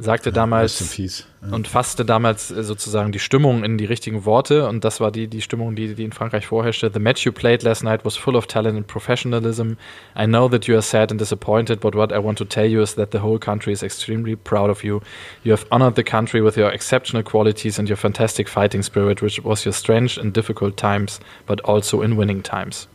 [0.00, 0.96] sagte in damals.
[0.96, 1.52] Ja.
[1.52, 4.68] und fasste damals äh, sozusagen die Stimmung in die richtigen Worte.
[4.68, 6.90] Und das war die, die Stimmung, die, die in Frankreich vorherrschte.
[6.92, 9.76] The match you played last night was full of talent and professionalism.
[10.16, 12.82] I know that you are sad and disappointed, but what I want to tell you
[12.82, 15.00] is that the whole country is extremely proud of you.
[15.44, 19.42] You have honored the country with your exceptional qualities and your fantastic fighting spirit, which
[19.44, 22.88] was your strange and difficult times, but also in winning times.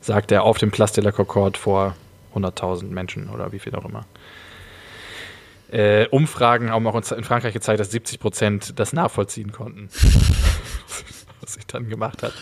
[0.00, 1.94] Sagt er auf dem Place de la Concorde vor
[2.34, 4.04] 100.000 Menschen oder wie viel auch immer.
[5.72, 9.88] Äh, Umfragen haben auch in Frankreich gezeigt, dass 70 Prozent das nachvollziehen konnten,
[11.40, 12.34] was sich dann gemacht hat.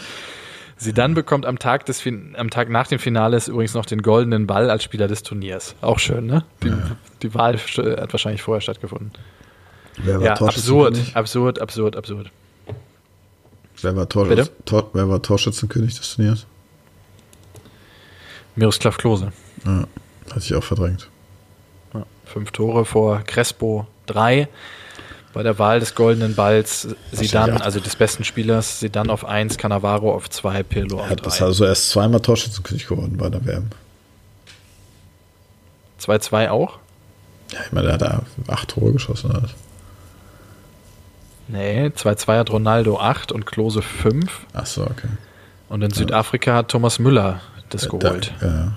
[0.76, 4.02] Sie dann bekommt am Tag, des fin am Tag nach dem Finale übrigens noch den
[4.02, 5.76] goldenen Ball als Spieler des Turniers.
[5.80, 6.44] Auch schön, ne?
[6.62, 6.96] Die, Ja.
[7.22, 9.12] die Wahl hat wahrscheinlich vorher stattgefunden.
[9.98, 12.30] Wer war Ja, absurd, absurd, absurd, absurd.
[13.82, 14.50] Wer war, Tor Bitte?
[14.64, 16.46] Tor wer war Torschützenkönig des Turniers?
[18.56, 19.32] Miroslav Klose.
[19.64, 19.86] Ja,
[20.30, 21.08] hatte ich auch verdrängt.
[22.32, 24.48] Fünf Tore vor Crespo drei.
[25.32, 29.58] Bei der Wahl des goldenen Balls Sidan, auch- also des besten Spielers, Sidan auf eins,
[29.58, 31.44] Cannavaro auf zwei, Pirlo Er auf hat das drei.
[31.46, 33.68] also erst zweimal Torschützenkönig geworden bei der WM.
[36.00, 36.78] 2-2 auch?
[37.52, 39.30] Ja, ich meine, der hat da acht Tore geschossen.
[39.30, 39.42] Oder?
[39.42, 39.50] was?
[41.48, 44.46] Nee, 2-2 hat Ronaldo 8 und Klose 5.
[44.52, 45.08] Ach so, okay.
[45.68, 47.40] Und in Südafrika hat Thomas Müller
[47.70, 48.32] das geholt.
[48.40, 48.72] Da, ja.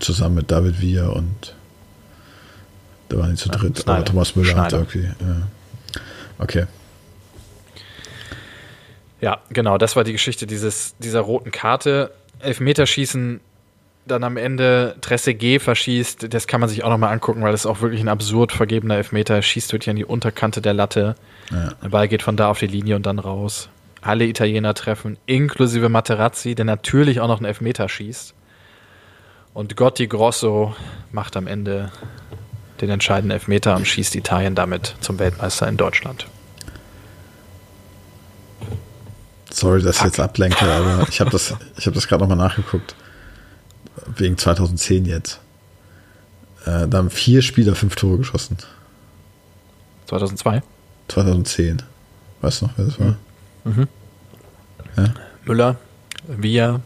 [0.00, 1.54] Zusammen mit David Villa und
[3.10, 3.86] da waren die zu dritt.
[3.86, 4.78] Aber Thomas Müller hat Schneider.
[4.78, 5.04] irgendwie.
[5.20, 5.42] Ja.
[6.38, 6.66] Okay.
[9.20, 12.12] Ja, genau, das war die Geschichte dieses, dieser roten Karte.
[12.38, 13.40] Elfmeterschießen,
[14.06, 17.66] dann am Ende Trezeguet verschießt, das kann man sich auch nochmal angucken, weil das ist
[17.66, 19.34] auch wirklich ein absurd vergebener Elfmeter.
[19.34, 21.16] Er schießt wirklich an die Unterkante der Latte.
[21.50, 21.74] Ja.
[21.82, 23.68] Der Ball geht von da auf die Linie und dann raus.
[24.00, 28.34] Alle Italiener treffen, inklusive Materazzi, der natürlich auch noch einen Elfmeter schießt.
[29.52, 30.74] Und Gotti Grosso
[31.12, 31.90] macht am Ende
[32.80, 36.26] den entscheidenden Elfmeter und schießt Italien damit zum Weltmeister in Deutschland.
[39.52, 42.94] Sorry, dass ich jetzt ablenke, aber ich habe das, ich habe das gerade nochmal nachgeguckt.
[44.16, 45.40] Wegen 2010 jetzt.
[46.64, 48.56] Äh, da haben vier Spieler fünf Tore geschossen.
[50.06, 50.62] 2002.
[51.08, 51.82] 2010.
[52.40, 53.16] Weißt du noch, wer das war?
[53.64, 53.88] Mhm.
[54.96, 55.04] Ja.
[55.44, 55.76] Müller,
[56.28, 56.80] Via,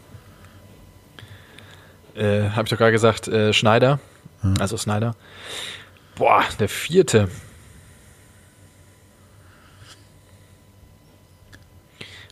[2.15, 3.99] äh, habe ich doch gerade gesagt, äh, Schneider,
[4.41, 4.55] Mhm.
[4.59, 5.15] also Snyder.
[6.15, 7.29] Boah, der vierte.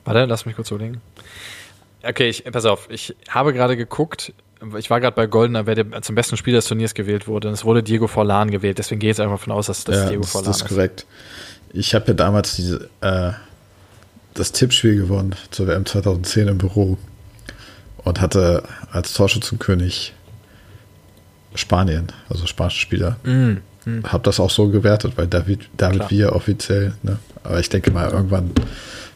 [0.05, 1.01] Warte, lass mich kurz überlegen.
[2.03, 4.33] Okay, ich, pass auf, ich habe gerade geguckt,
[4.77, 7.47] ich war gerade bei Goldener, wer der zum besten Spieler des Turniers gewählt wurde.
[7.47, 9.95] Und es wurde Diego Forlan gewählt, deswegen gehe ich jetzt einfach davon aus, dass das
[9.95, 11.05] ja, Diego Forlan das ist korrekt.
[11.71, 13.31] Ich habe ja damals diese, äh,
[14.33, 16.97] das Tippspiel gewonnen zur WM 2010 im Büro
[18.03, 20.13] und hatte als Torschützenkönig
[21.55, 23.17] Spanien, also spanische Spieler.
[23.23, 23.57] Mm,
[24.03, 26.35] Habe das auch so gewertet, weil David, David Klar.
[26.35, 27.17] Offiziell, ne?
[27.43, 28.51] aber ich denke mal, irgendwann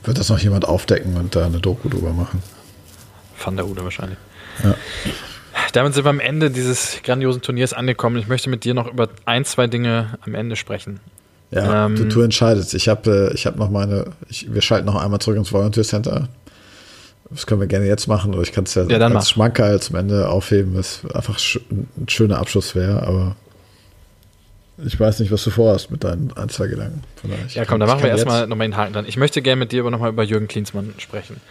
[0.04, 2.42] wird das noch jemand aufdecken und da eine Doku drüber machen.
[3.44, 4.18] Van der Ude wahrscheinlich.
[4.64, 4.76] Ja.
[5.74, 8.18] Damit sind wir am Ende dieses grandiosen Turniers angekommen.
[8.18, 11.00] Ich möchte mit dir noch über ein, zwei Dinge am Ende sprechen.
[11.52, 12.74] Ja, Ähm, du, du entscheidest.
[12.74, 15.84] Ich habe äh, ich hab noch meine, ich, wir schalten noch einmal zurück ins Volunteer
[15.84, 16.28] Center.
[17.30, 19.26] Das können wir gerne jetzt machen, oder ich kann es ja, Ja, als mach.
[19.26, 21.38] Schmankerl zum Ende aufheben, was einfach
[21.70, 23.36] ein schöner Abschluss wäre, aber
[24.86, 27.04] ich weiß nicht, was du vorhast mit deinen ein, zwei Gedanken.
[27.50, 29.06] Ja, komm, da ich machen wir erstmal nochmal den Haken dran.
[29.08, 31.42] Ich möchte gerne mit dir aber nochmal über Jürgen Klinsmann sprechen.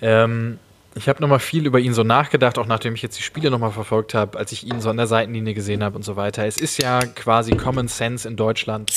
[0.00, 0.58] Ähm,
[0.94, 3.72] ich habe nochmal viel über ihn so nachgedacht, auch nachdem ich jetzt die Spiele nochmal
[3.72, 6.46] verfolgt habe, als ich ihn so an der Seitenlinie gesehen habe und so weiter.
[6.46, 8.96] Es ist ja quasi Common Sense in Deutschland,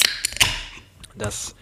[1.15, 1.55] dass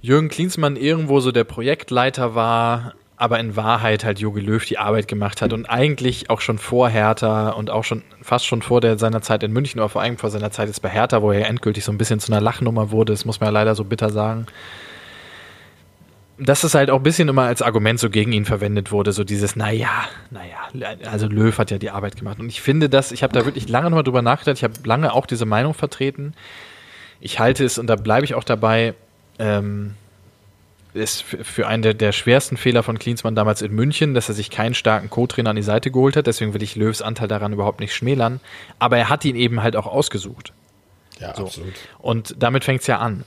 [0.00, 5.06] Jürgen Klinsmann irgendwo so der Projektleiter war, aber in Wahrheit halt Jogi Löw die Arbeit
[5.06, 8.98] gemacht hat und eigentlich auch schon vor Hertha und auch schon fast schon vor der,
[8.98, 11.46] seiner Zeit in München oder vor allem vor seiner Zeit jetzt bei Hertha, wo er
[11.46, 14.08] endgültig so ein bisschen zu einer Lachnummer wurde, das muss man ja leider so bitter
[14.08, 14.46] sagen.
[16.38, 19.22] Dass es halt auch ein bisschen immer als Argument so gegen ihn verwendet wurde, so
[19.22, 19.90] dieses, naja,
[20.30, 22.40] naja, also Löw hat ja die Arbeit gemacht.
[22.40, 25.12] Und ich finde das, ich habe da wirklich lange nochmal drüber nachgedacht, ich habe lange
[25.12, 26.32] auch diese Meinung vertreten.
[27.20, 28.94] Ich halte es, und da bleibe ich auch dabei,
[29.38, 29.94] ähm,
[30.94, 34.50] ist für einen der, der schwersten Fehler von Klinsmann damals in München, dass er sich
[34.50, 36.26] keinen starken Co-Trainer an die Seite geholt hat.
[36.26, 38.40] Deswegen will ich Löws Anteil daran überhaupt nicht schmälern.
[38.78, 40.52] Aber er hat ihn eben halt auch ausgesucht.
[41.20, 41.44] Ja, so.
[41.44, 41.74] absolut.
[41.98, 43.24] Und damit fängt es ja an.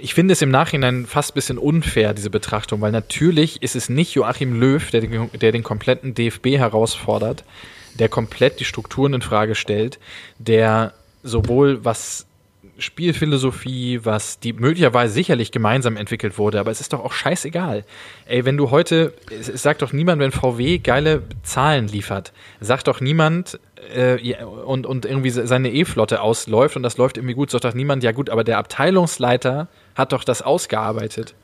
[0.00, 3.88] Ich finde es im Nachhinein fast ein bisschen unfair, diese Betrachtung, weil natürlich ist es
[3.88, 7.44] nicht Joachim Löw, der den, der den kompletten DFB herausfordert,
[7.98, 9.98] der komplett die Strukturen in Frage stellt,
[10.38, 10.92] der
[11.24, 12.27] sowohl was
[12.78, 17.84] Spielphilosophie, was die möglicherweise sicherlich gemeinsam entwickelt wurde, aber es ist doch auch scheißegal.
[18.26, 23.00] Ey, wenn du heute, es sagt doch niemand, wenn VW geile Zahlen liefert, sagt doch
[23.00, 23.58] niemand
[23.94, 28.04] äh, und, und irgendwie seine E-Flotte ausläuft und das läuft irgendwie gut, sagt doch niemand,
[28.04, 31.34] ja gut, aber der Abteilungsleiter hat doch das ausgearbeitet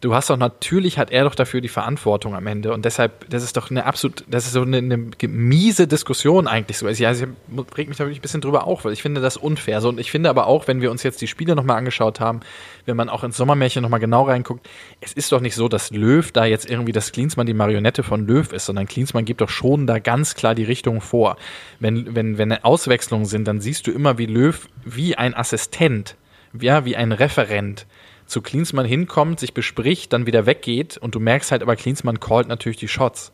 [0.00, 3.42] du hast doch natürlich hat er doch dafür die Verantwortung am Ende und deshalb das
[3.42, 6.86] ist doch eine absolut das ist so eine, eine miese Diskussion eigentlich so.
[6.86, 7.28] Also ich
[7.76, 9.80] reg mich da wirklich ein bisschen drüber auf weil ich finde das unfair.
[9.80, 12.40] So und ich finde aber auch wenn wir uns jetzt die Spiele nochmal angeschaut haben
[12.86, 14.68] wenn man auch ins Sommermärchen nochmal genau reinguckt
[15.00, 18.24] es ist doch nicht so dass Löw da jetzt irgendwie das Klinsmann die Marionette von
[18.24, 21.36] Löw ist sondern Klinsmann gibt doch schon da ganz klar die Richtung vor.
[21.80, 26.14] Wenn wenn wenn Auswechslungen sind dann siehst du immer wie Löw wie ein Assistent
[26.60, 27.86] ja wie ein Referent
[28.28, 32.46] zu Klinsmann hinkommt, sich bespricht, dann wieder weggeht und du merkst halt aber, Klinsmann callt
[32.46, 33.32] natürlich die Shots.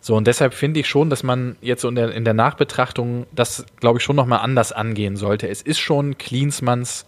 [0.00, 3.26] So, und deshalb finde ich schon, dass man jetzt so in der, in der Nachbetrachtung
[3.32, 5.48] das, glaube ich, schon nochmal anders angehen sollte.
[5.48, 7.04] Es ist schon Klinsmanns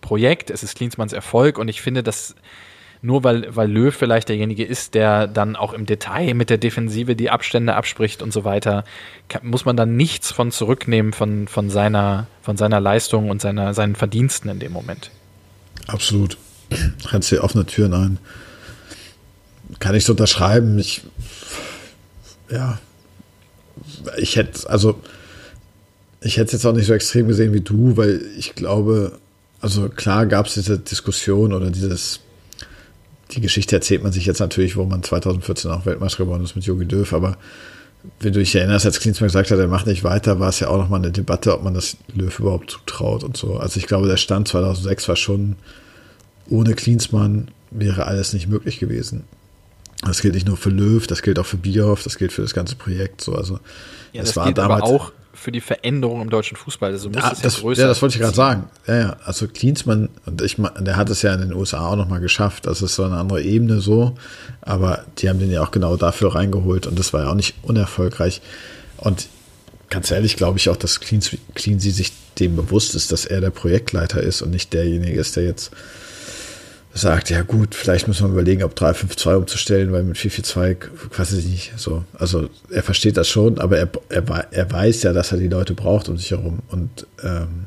[0.00, 2.34] Projekt, es ist Klinsmanns Erfolg und ich finde, dass
[3.02, 7.14] nur weil, weil Löw vielleicht derjenige ist, der dann auch im Detail mit der Defensive
[7.14, 8.84] die Abstände abspricht und so weiter,
[9.28, 13.74] kann, muss man dann nichts von zurücknehmen von, von, seiner, von seiner Leistung und seiner,
[13.74, 15.10] seinen Verdiensten in dem Moment.
[15.86, 16.36] Absolut.
[17.06, 18.18] Rennst dir offene Türen ein.
[19.78, 20.78] Kann ich so unterschreiben.
[20.78, 21.02] Ich,
[22.50, 22.78] ja,
[24.16, 25.00] ich hätte, also,
[26.20, 29.18] ich hätte es jetzt auch nicht so extrem gesehen wie du, weil ich glaube,
[29.60, 32.20] also klar gab es diese Diskussion oder dieses,
[33.32, 36.64] die Geschichte erzählt man sich jetzt natürlich, wo man 2014 auch Weltmeister geworden ist mit
[36.64, 37.38] Jogi Löw, aber
[38.20, 40.68] wenn du dich erinnerst, als Klinsmann gesagt hat, er macht nicht weiter, war es ja
[40.68, 43.56] auch nochmal eine Debatte, ob man das Löw überhaupt zutraut und so.
[43.56, 45.56] Also ich glaube, der Stand 2006 war schon,
[46.48, 49.24] ohne Klinsmann wäre alles nicht möglich gewesen.
[50.02, 52.52] Das gilt nicht nur für Löw, das gilt auch für Bierhoff, das gilt für das
[52.52, 53.22] ganze Projekt.
[53.22, 53.58] So, also
[54.12, 56.92] ja, es war damals, auch für die Veränderung im deutschen Fußball.
[56.92, 58.68] Also muss ja, es ja, das, größer ja, das wollte ich gerade sagen.
[58.86, 62.20] Ja, ja, also Klinsmann, und ich, der hat es ja in den USA auch nochmal
[62.20, 62.66] geschafft.
[62.66, 64.16] Das ist so eine andere Ebene so.
[64.62, 67.54] Aber die haben den ja auch genau dafür reingeholt und das war ja auch nicht
[67.62, 68.40] unerfolgreich.
[68.98, 69.28] Und
[69.90, 74.22] ganz ehrlich glaube ich auch, dass Cleansy sich dem bewusst ist, dass er der Projektleiter
[74.22, 75.70] ist und nicht derjenige ist, der jetzt
[76.94, 80.74] sagt, ja gut, vielleicht müssen wir überlegen, ob 3-5-2 umzustellen, weil mit 4-4-2
[81.10, 82.04] quasi nicht so.
[82.16, 85.74] Also er versteht das schon, aber er, er, er weiß ja, dass er die Leute
[85.74, 86.60] braucht um sich herum.
[86.68, 87.66] Und, ähm,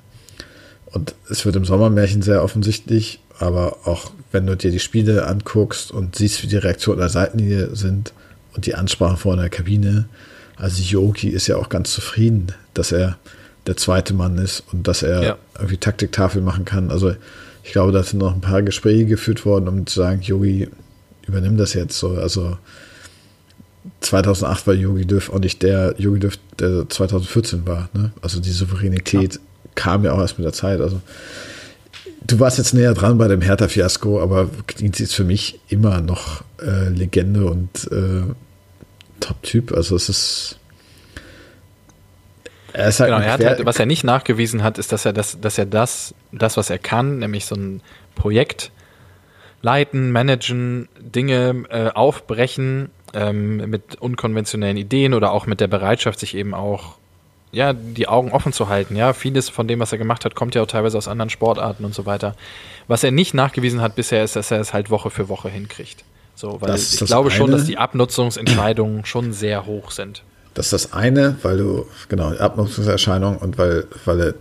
[0.86, 5.92] und es wird im Sommermärchen sehr offensichtlich, aber auch wenn du dir die Spiele anguckst
[5.92, 8.13] und siehst, wie die Reaktionen der Seitenlinie sind
[8.56, 10.08] und die Ansprache vor der Kabine,
[10.56, 13.18] also Yoki ist ja auch ganz zufrieden, dass er
[13.68, 15.38] der zweite Mann ist und dass er ja.
[15.56, 16.90] irgendwie Taktiktafel machen kann.
[16.90, 17.13] Also
[17.68, 20.70] ich glaube, da sind noch ein paar Gespräche geführt worden, um zu sagen, Yogi,
[21.28, 22.12] übernimm das jetzt so.
[22.12, 22.58] Also
[24.00, 27.90] 2008 war Yogi Löw auch nicht der Yogi Löw, der 2014 war.
[27.92, 28.14] Ne?
[28.22, 29.40] Also die Souveränität ja.
[29.76, 30.80] kam ja auch erst mit der Zeit.
[30.80, 31.02] Also
[32.26, 36.46] du warst jetzt näher dran bei dem Hertha-Fiasko, aber Klinzi ist für mich immer noch
[36.62, 38.24] äh, Legende und äh,
[39.20, 39.74] Top-Typ.
[39.74, 40.57] Also es ist
[42.78, 45.13] er ist halt genau, er hat halt, was er nicht nachgewiesen hat, ist, dass er
[45.13, 47.82] das, dass er das, das, was er kann, nämlich so ein
[48.16, 48.72] Projekt
[49.62, 56.36] leiten, managen, Dinge äh, aufbrechen ähm, mit unkonventionellen Ideen oder auch mit der Bereitschaft, sich
[56.36, 56.98] eben auch
[57.52, 58.96] ja, die Augen offen zu halten.
[58.96, 61.86] Ja, vieles von dem, was er gemacht hat, kommt ja auch teilweise aus anderen Sportarten
[61.86, 62.36] und so weiter.
[62.88, 66.04] Was er nicht nachgewiesen hat bisher, ist, dass er es halt Woche für Woche hinkriegt.
[66.36, 67.38] So, weil ich glaube eine.
[67.38, 70.22] schon, dass die Abnutzungsentscheidungen schon sehr hoch sind.
[70.58, 74.34] Das ist das eine, weil du, genau, Abnutzungserscheinung und weil, weil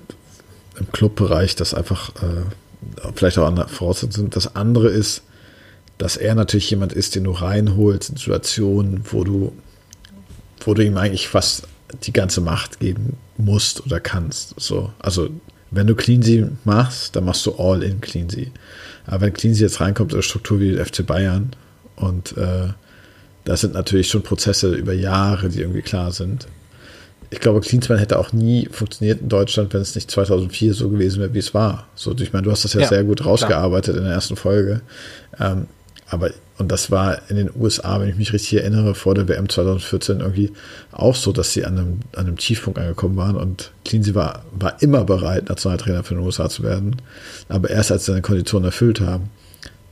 [0.79, 4.37] im Clubbereich das einfach äh, vielleicht auch andere Voraussetzungen sind.
[4.37, 5.25] Das andere ist,
[5.99, 9.53] dass er natürlich jemand ist, den du reinholst in Situationen, wo du,
[10.65, 11.65] wo du ihm eigentlich fast
[12.05, 14.59] die ganze Macht geben musst oder kannst.
[14.59, 15.29] So, also
[15.71, 18.53] wenn du Cleansy machst, dann machst du all in Cleansy.
[19.05, 21.51] Aber wenn Cleansy jetzt reinkommt in eine Struktur wie FC Bayern
[21.97, 22.69] und äh,
[23.47, 26.49] das sind natürlich schon Prozesse über Jahre, die irgendwie klar sind.
[27.31, 31.21] Ich glaube, Klinsmann hätte auch nie funktioniert in Deutschland, wenn es nicht 2004 so gewesen
[31.21, 31.87] wäre, wie es war.
[31.95, 33.99] So, ich meine, du hast das ja, ja sehr gut rausgearbeitet klar.
[33.99, 34.81] in der ersten Folge.
[35.39, 35.67] Ähm,
[36.09, 39.49] aber, und das war in den USA, wenn ich mich richtig erinnere, vor der WM
[39.49, 40.53] 2014 irgendwie
[40.91, 44.83] auch so, dass sie an einem, an einem Tiefpunkt angekommen waren und Cleansy war, war
[44.83, 46.97] immer bereit, Nationaltrainer für den USA zu werden.
[47.49, 49.31] Aber erst als sie seine Konditionen erfüllt haben.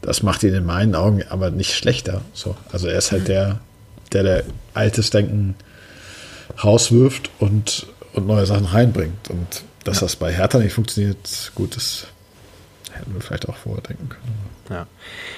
[0.05, 2.21] Das macht ihn in meinen Augen aber nicht schlechter.
[2.35, 3.61] So, also er ist halt der,
[4.13, 5.55] der, der altes Denken
[6.63, 9.31] rauswirft und, und neue Sachen reinbringt.
[9.31, 10.03] Und dass ja.
[10.03, 12.07] das bei Hertha nicht funktioniert, gut, das
[12.93, 14.39] hätten wir vielleicht auch vorher denken können.
[14.69, 14.87] Ja.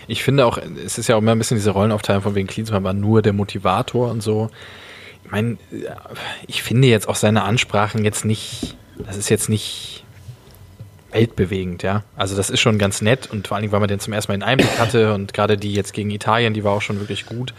[0.09, 2.83] Ich finde auch, es ist ja auch immer ein bisschen diese Rollenaufteilung von wegen Klinsmann
[2.83, 4.51] war nur der Motivator und so.
[5.25, 5.59] Ich meine,
[6.49, 10.05] ich finde jetzt auch seine Ansprachen jetzt nicht, das ist jetzt nicht
[11.17, 12.05] weltbewegend, ja.
[12.15, 14.31] Also das ist schon ganz nett und vor allen Dingen, weil man den zum ersten
[14.31, 17.27] Mal in Einblick hatte und gerade die jetzt gegen Italien, die war auch schon wirklich
[17.27, 17.55] gut.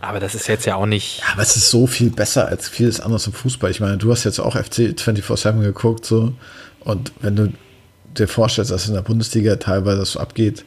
[0.00, 1.22] Aber das ist jetzt ja auch nicht.
[1.32, 3.70] Aber es ist so viel besser als vieles anderes im Fußball.
[3.70, 6.32] Ich meine, du hast jetzt auch FC 24-7 geguckt, so.
[6.80, 7.52] Und wenn du
[8.16, 10.64] dir vorstellst, dass in der Bundesliga teilweise so abgeht,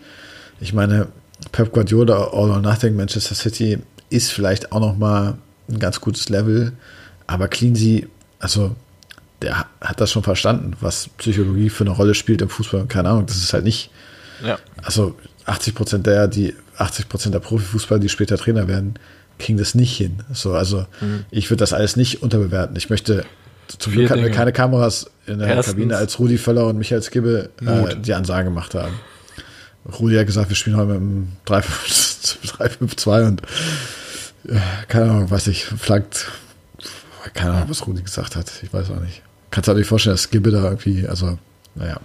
[0.60, 1.08] ich meine,
[1.52, 3.80] Pep Guardiola, All or Nothing, Manchester City
[4.10, 5.38] ist vielleicht auch noch mal
[5.70, 6.74] ein ganz gutes Level,
[7.26, 8.08] aber Cleansy,
[8.40, 8.76] also
[9.44, 12.86] der hat das schon verstanden, was Psychologie für eine Rolle spielt im Fußball.
[12.88, 13.92] Keine Ahnung, das ist halt nicht.
[14.44, 14.58] Ja.
[14.82, 18.96] Also 80 Prozent der, die 80 Prozent der Profifußballer, die später Trainer werden,
[19.40, 20.24] kriegen das nicht hin.
[20.32, 21.26] So, also mhm.
[21.32, 22.76] ich würde das alles nicht unterbewerten.
[22.76, 23.26] Ich möchte
[23.68, 25.76] zum Glück hatten wir keine Kameras in der Erstens.
[25.76, 28.94] Kabine, als Rudi Völler und Michael Skibbe äh, die Ansage gemacht haben.
[30.00, 33.42] Rudi hat gesagt, wir spielen heute mit einem 3-5-2 und
[34.46, 36.30] ja, keine Ahnung, was ich, flankt,
[37.34, 38.52] keine Ahnung, was Rudi gesagt hat.
[38.62, 39.22] Ich weiß auch nicht.
[39.54, 41.38] Kannst du dir vorstellen, dass Skibbe da irgendwie, also,
[41.76, 42.00] naja.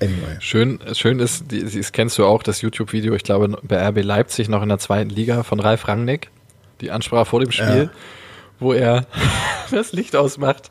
[0.00, 0.36] Anyway.
[0.38, 4.62] Schön, schön ist, das kennst du auch, das YouTube-Video, ich glaube, bei RB Leipzig noch
[4.62, 6.30] in der zweiten Liga von Ralf Rangnick.
[6.80, 7.84] Die Ansprache vor dem Spiel.
[7.84, 7.90] Ja
[8.62, 9.06] wo er
[9.70, 10.70] das Licht ausmacht,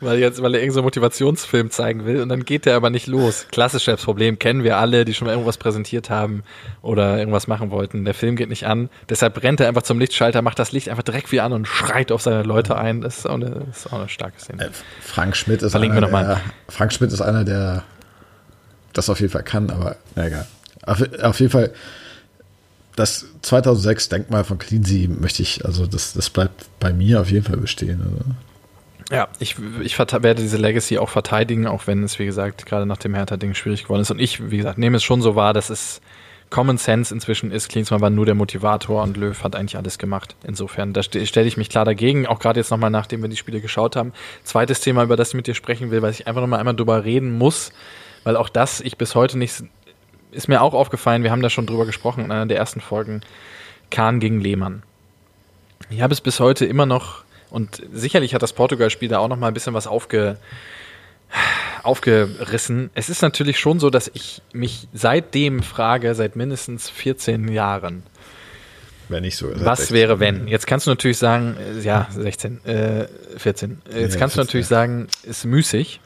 [0.00, 3.06] weil jetzt, weil er irgendeinen so Motivationsfilm zeigen will und dann geht der aber nicht
[3.06, 3.46] los.
[3.50, 6.42] Klassisches Problem kennen wir alle, die schon mal irgendwas präsentiert haben
[6.82, 8.04] oder irgendwas machen wollten.
[8.04, 11.02] Der Film geht nicht an, deshalb rennt er einfach zum Lichtschalter, macht das Licht einfach
[11.02, 13.00] direkt wieder an und schreit auf seine Leute ein.
[13.00, 14.66] Das ist auch eine, ist auch eine starke Szene.
[14.66, 17.82] Äh, Frank Schmidt ist einer, der, Frank Schmidt ist einer, der
[18.92, 20.46] das auf jeden Fall kann, aber na egal.
[20.84, 21.72] Auf, auf jeden Fall
[22.96, 27.44] das 2006 Denkmal von Cleansy möchte ich, also das, das bleibt bei mir auf jeden
[27.44, 28.00] Fall bestehen.
[28.02, 29.14] Also.
[29.14, 32.96] Ja, ich, ich werde diese Legacy auch verteidigen, auch wenn es, wie gesagt, gerade nach
[32.96, 34.10] dem Hertha-Ding schwierig geworden ist.
[34.10, 36.00] Und ich, wie gesagt, nehme es schon so wahr, dass es
[36.50, 37.68] Common Sense inzwischen ist.
[37.68, 40.36] Klinsmann war nur der Motivator und Löw hat eigentlich alles gemacht.
[40.44, 43.60] Insofern, da stelle ich mich klar dagegen, auch gerade jetzt nochmal, nachdem wir die Spiele
[43.60, 44.12] geschaut haben.
[44.42, 47.04] Zweites Thema, über das ich mit dir sprechen will, weil ich einfach nochmal einmal drüber
[47.04, 47.72] reden muss,
[48.24, 49.64] weil auch das ich bis heute nicht
[50.30, 53.20] ist mir auch aufgefallen, wir haben da schon drüber gesprochen in einer der ersten Folgen,
[53.90, 54.82] Kahn gegen Lehmann.
[55.90, 59.36] Ich habe es bis heute immer noch, und sicherlich hat das Portugal-Spiel da auch noch
[59.36, 60.38] mal ein bisschen was aufge,
[61.82, 62.90] aufgerissen.
[62.94, 68.02] Es ist natürlich schon so, dass ich mich seitdem frage, seit mindestens 14 Jahren,
[69.08, 69.48] wenn nicht so.
[69.54, 69.96] Was 16.
[69.96, 70.48] wäre, wenn?
[70.48, 73.80] Jetzt kannst du natürlich sagen, äh, ja, 16, äh, 14.
[73.86, 76.00] Jetzt ja, kannst 14, du natürlich sagen, ist müßig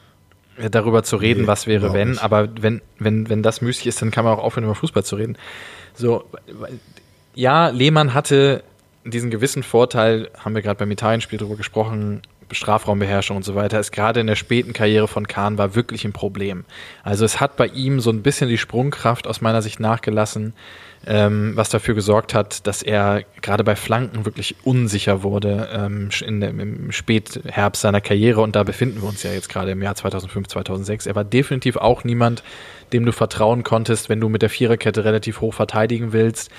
[0.68, 2.10] darüber zu reden, nee, was wäre, wenn.
[2.10, 2.22] Nicht.
[2.22, 5.16] Aber wenn, wenn, wenn das müßig ist, dann kann man auch aufhören, über Fußball zu
[5.16, 5.36] reden.
[5.94, 6.24] So,
[7.34, 8.62] ja, Lehmann hatte
[9.04, 13.92] diesen gewissen Vorteil, haben wir gerade beim Italienspiel drüber gesprochen, Strafraumbeherrschung und so weiter, ist
[13.92, 16.64] gerade in der späten Karriere von Kahn war wirklich ein Problem.
[17.02, 20.54] Also es hat bei ihm so ein bisschen die Sprungkraft aus meiner Sicht nachgelassen
[21.06, 26.42] ähm, was dafür gesorgt hat, dass er gerade bei Flanken wirklich unsicher wurde ähm, in,
[26.42, 28.42] im Spätherbst seiner Karriere.
[28.42, 31.06] Und da befinden wir uns ja jetzt gerade im Jahr 2005, 2006.
[31.06, 32.42] Er war definitiv auch niemand,
[32.92, 36.50] dem du vertrauen konntest, wenn du mit der Viererkette relativ hoch verteidigen willst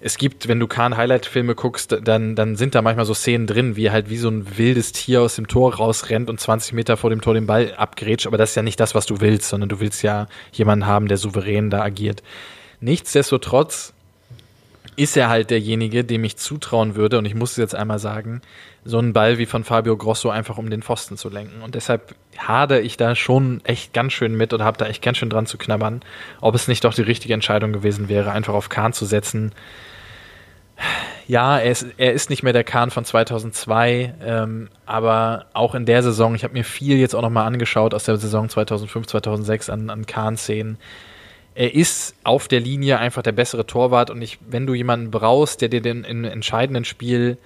[0.00, 3.90] es gibt, wenn du Kahn-Highlight-Filme guckst, dann, dann sind da manchmal so Szenen drin, wie
[3.90, 7.20] halt wie so ein wildes Tier aus dem Tor rausrennt und 20 Meter vor dem
[7.20, 8.26] Tor den Ball abgrätscht.
[8.26, 11.08] Aber das ist ja nicht das, was du willst, sondern du willst ja jemanden haben,
[11.08, 12.22] der souverän da agiert.
[12.80, 13.92] Nichtsdestotrotz
[14.98, 18.42] ist er halt derjenige, dem ich zutrauen würde, und ich muss es jetzt einmal sagen,
[18.84, 21.62] so einen Ball wie von Fabio Grosso einfach um den Pfosten zu lenken.
[21.62, 25.18] Und deshalb hadere ich da schon echt ganz schön mit oder habe da echt ganz
[25.18, 26.02] schön dran zu knabbern,
[26.40, 29.52] ob es nicht doch die richtige Entscheidung gewesen wäre, einfach auf Kahn zu setzen.
[31.26, 35.84] Ja, er ist, er ist nicht mehr der Kahn von 2002, ähm, aber auch in
[35.84, 39.68] der Saison, ich habe mir viel jetzt auch nochmal angeschaut aus der Saison 2005, 2006
[39.68, 40.78] an, an Kahn-Szenen
[41.58, 45.60] er ist auf der Linie einfach der bessere Torwart und ich, wenn du jemanden brauchst,
[45.60, 47.36] der dir den im entscheidenden Spiel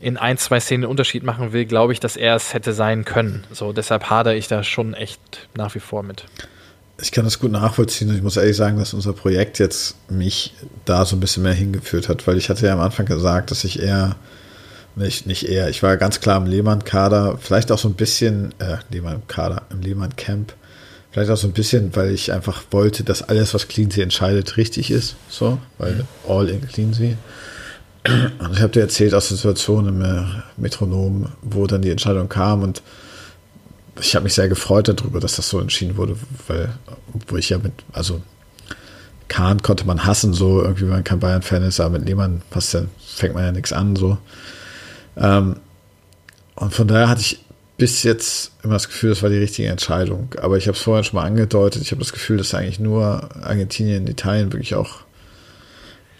[0.00, 3.04] in ein, zwei Szenen einen Unterschied machen will, glaube ich, dass er es hätte sein
[3.04, 3.44] können.
[3.52, 6.24] So, deshalb hadere ich da schon echt nach wie vor mit.
[7.00, 10.54] Ich kann das gut nachvollziehen und ich muss ehrlich sagen, dass unser Projekt jetzt mich
[10.86, 13.64] da so ein bisschen mehr hingeführt hat, weil ich hatte ja am Anfang gesagt, dass
[13.64, 14.16] ich eher,
[14.94, 18.78] nicht, nicht eher, ich war ganz klar im Lehmann-Kader, vielleicht auch so ein bisschen, äh,
[18.90, 20.54] Lehmann-Kader, im Lehmann-Camp,
[21.10, 24.90] vielleicht auch so ein bisschen, weil ich einfach wollte, dass alles, was Cleansea entscheidet, richtig
[24.90, 26.04] ist, so, weil mhm.
[26.26, 27.16] all in Cleansea.
[28.38, 30.24] Und ich habe dir erzählt aus der Situation im äh,
[30.56, 32.82] Metronom, wo dann die Entscheidung kam und
[34.00, 36.16] ich habe mich sehr gefreut darüber, dass das so entschieden wurde,
[36.48, 36.70] weil,
[37.28, 38.20] wo ich ja mit, also
[39.28, 42.74] Kahn konnte man hassen, so irgendwie, wenn man kein Bayern-Fan ist, aber mit Lehmann passt
[42.74, 44.18] ja, fängt man ja nichts an, so.
[45.16, 45.56] Ähm,
[46.54, 47.44] und von daher hatte ich
[47.76, 50.30] bis jetzt immer das Gefühl, das war die richtige Entscheidung.
[50.40, 53.28] Aber ich habe es vorhin schon mal angedeutet, ich habe das Gefühl, dass eigentlich nur
[53.44, 55.00] Argentinien und Italien wirklich auch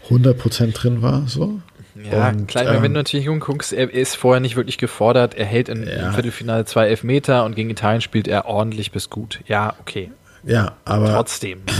[0.08, 1.60] 100% drin war, so.
[2.04, 5.46] Ja, und, klar, ähm, wenn du natürlich guckst, er ist vorher nicht wirklich gefordert, er
[5.46, 6.12] hält im, ja.
[6.12, 9.40] Viertelfinale zwei Elfmeter und gegen Italien spielt er ordentlich bis gut.
[9.46, 10.10] Ja, okay.
[10.44, 11.12] Ja, aber.
[11.12, 11.60] Trotzdem.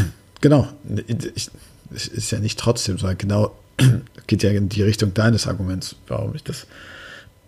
[0.43, 0.69] Genau.
[1.09, 3.57] Ich, ich, ist ja nicht trotzdem, sondern genau
[4.27, 6.67] geht ja in die Richtung deines Arguments, warum ich das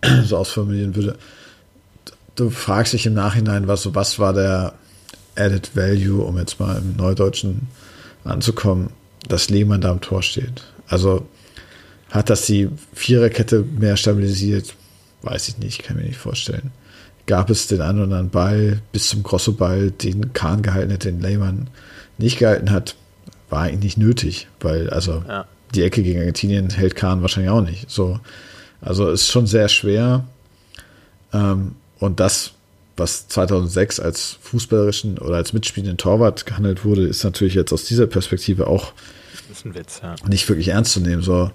[0.25, 1.15] so ausformulieren würde.
[2.35, 4.73] Du fragst dich im Nachhinein, was, was war der
[5.35, 7.67] Added Value, um jetzt mal im Neudeutschen
[8.23, 8.89] anzukommen,
[9.27, 10.63] dass Lehmann da am Tor steht.
[10.87, 11.27] Also
[12.09, 14.75] hat das die Viererkette mehr stabilisiert?
[15.21, 16.71] Weiß ich nicht, kann mir nicht vorstellen.
[17.25, 21.21] Gab es den einen oder anderen Ball bis zum Grosso-Ball, den Kahn gehalten hätte, den
[21.21, 21.69] Lehmann
[22.17, 22.95] nicht gehalten hat,
[23.49, 25.45] war eigentlich nicht nötig, weil also ja.
[25.75, 27.89] die Ecke gegen Argentinien hält Kahn wahrscheinlich auch nicht.
[27.89, 28.19] So,
[28.81, 30.25] also ist schon sehr schwer.
[31.33, 32.53] Ähm, und das,
[32.97, 38.07] was 2006 als fußballerischen oder als mitspielenden Torwart gehandelt wurde, ist natürlich jetzt aus dieser
[38.07, 38.93] Perspektive auch
[39.63, 40.15] Witz, ja.
[40.27, 41.21] nicht wirklich ernst zu nehmen.
[41.21, 41.51] So,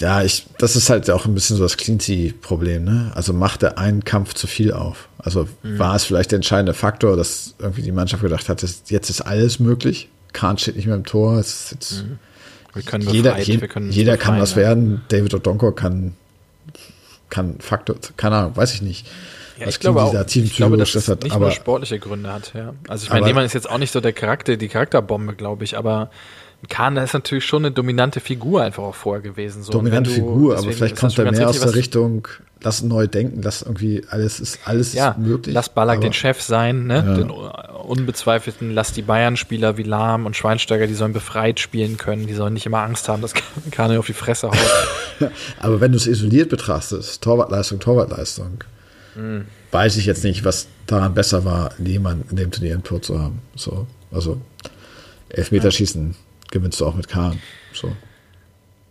[0.00, 3.12] ja, ich, das ist halt auch ein bisschen so das Cleansea-Problem, ne?
[3.14, 5.08] Also macht er einen Kampf zu viel auf.
[5.18, 5.78] Also mhm.
[5.78, 9.60] war es vielleicht der entscheidende Faktor, dass irgendwie die Mannschaft gedacht hat, jetzt ist alles
[9.60, 10.08] möglich.
[10.32, 11.38] Kahn steht nicht mehr im Tor.
[11.38, 12.18] Es ist jetzt, mhm.
[12.74, 15.02] wir können jeder, je, wir können jeder kann was werden.
[15.08, 16.14] David O'Donko kann,
[17.28, 19.06] kann Faktor, keine Ahnung, weiß ich nicht.
[19.62, 22.74] Ja, ich glaube auch, ich glaube, dass es nicht aber, nur sportliche Gründe hat, ja.
[22.88, 25.78] Also ich meine, Lehmann ist jetzt auch nicht so der Charakter, die Charakterbombe, glaube ich,
[25.78, 26.10] aber
[26.68, 29.62] Kahn ist natürlich schon eine dominante Figur einfach auch vorher gewesen.
[29.62, 29.72] So.
[29.72, 32.28] Dominante du, Figur, aber vielleicht kommt er mehr aus der Richtung,
[32.62, 35.54] lass neu denken, lass irgendwie alles ist alles ja, ist möglich.
[35.54, 37.04] Lass Ballack den Chef sein, ne?
[37.04, 37.14] Ja.
[37.14, 42.34] Den unbezweifelten, lass die Bayern-Spieler wie Lahm und Schweinsteiger, die sollen befreit spielen können, die
[42.34, 43.34] sollen nicht immer Angst haben, dass
[43.72, 44.56] Kahn auf die Fresse haut.
[45.58, 48.64] aber wenn du es isoliert betrachtest, Torwartleistung, Torwartleistung,
[49.14, 49.46] mhm.
[49.70, 53.20] weiß ich jetzt nicht, was daran besser war, Lehmann in dem Turnier in Tor zu
[53.20, 53.40] haben.
[53.54, 54.40] So, also
[55.30, 56.10] Elfmeterschießen.
[56.10, 56.16] Ja
[56.52, 57.40] gewinnst du auch mit Kahn.
[57.72, 57.90] So.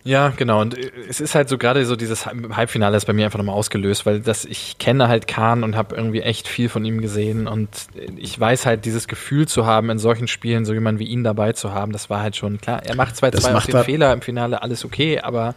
[0.03, 0.61] Ja, genau.
[0.61, 3.55] Und äh, es ist halt so gerade so dieses Halbfinale ist bei mir einfach nochmal
[3.55, 7.47] ausgelöst, weil das ich kenne halt Kahn und habe irgendwie echt viel von ihm gesehen
[7.47, 7.69] und
[8.17, 11.53] ich weiß halt dieses Gefühl zu haben in solchen Spielen so jemand wie ihn dabei
[11.53, 12.83] zu haben, das war halt schon klar.
[12.83, 15.53] Er macht zwei zwei auf den halt, Fehler im Finale, alles okay, aber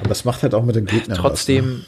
[0.00, 1.84] aber es macht halt auch mit den Gegnern trotzdem was, ne?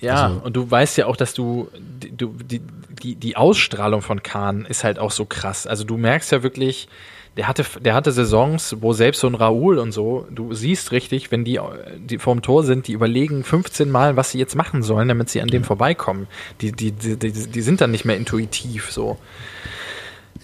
[0.00, 1.68] Ja, also, und du weißt ja auch, dass du,
[2.00, 2.60] du die,
[3.02, 5.66] die, die Ausstrahlung von Kahn ist halt auch so krass.
[5.66, 6.88] Also du merkst ja wirklich,
[7.36, 11.32] der hatte, der hatte Saisons, wo selbst so ein Raoul und so, du siehst richtig,
[11.32, 11.58] wenn die,
[11.98, 15.40] die vorm Tor sind, die überlegen 15 Mal, was sie jetzt machen sollen, damit sie
[15.40, 16.28] an dem vorbeikommen.
[16.60, 19.18] Die, die, die, die, die sind dann nicht mehr intuitiv so.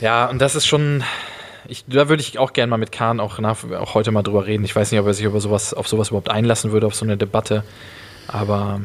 [0.00, 1.04] Ja, und das ist schon,
[1.68, 4.46] ich, da würde ich auch gerne mal mit Kahn auch, nach, auch heute mal drüber
[4.46, 4.64] reden.
[4.64, 7.04] Ich weiß nicht, ob er sich über sowas, auf sowas überhaupt einlassen würde, auf so
[7.04, 7.62] eine Debatte.
[8.26, 8.80] Aber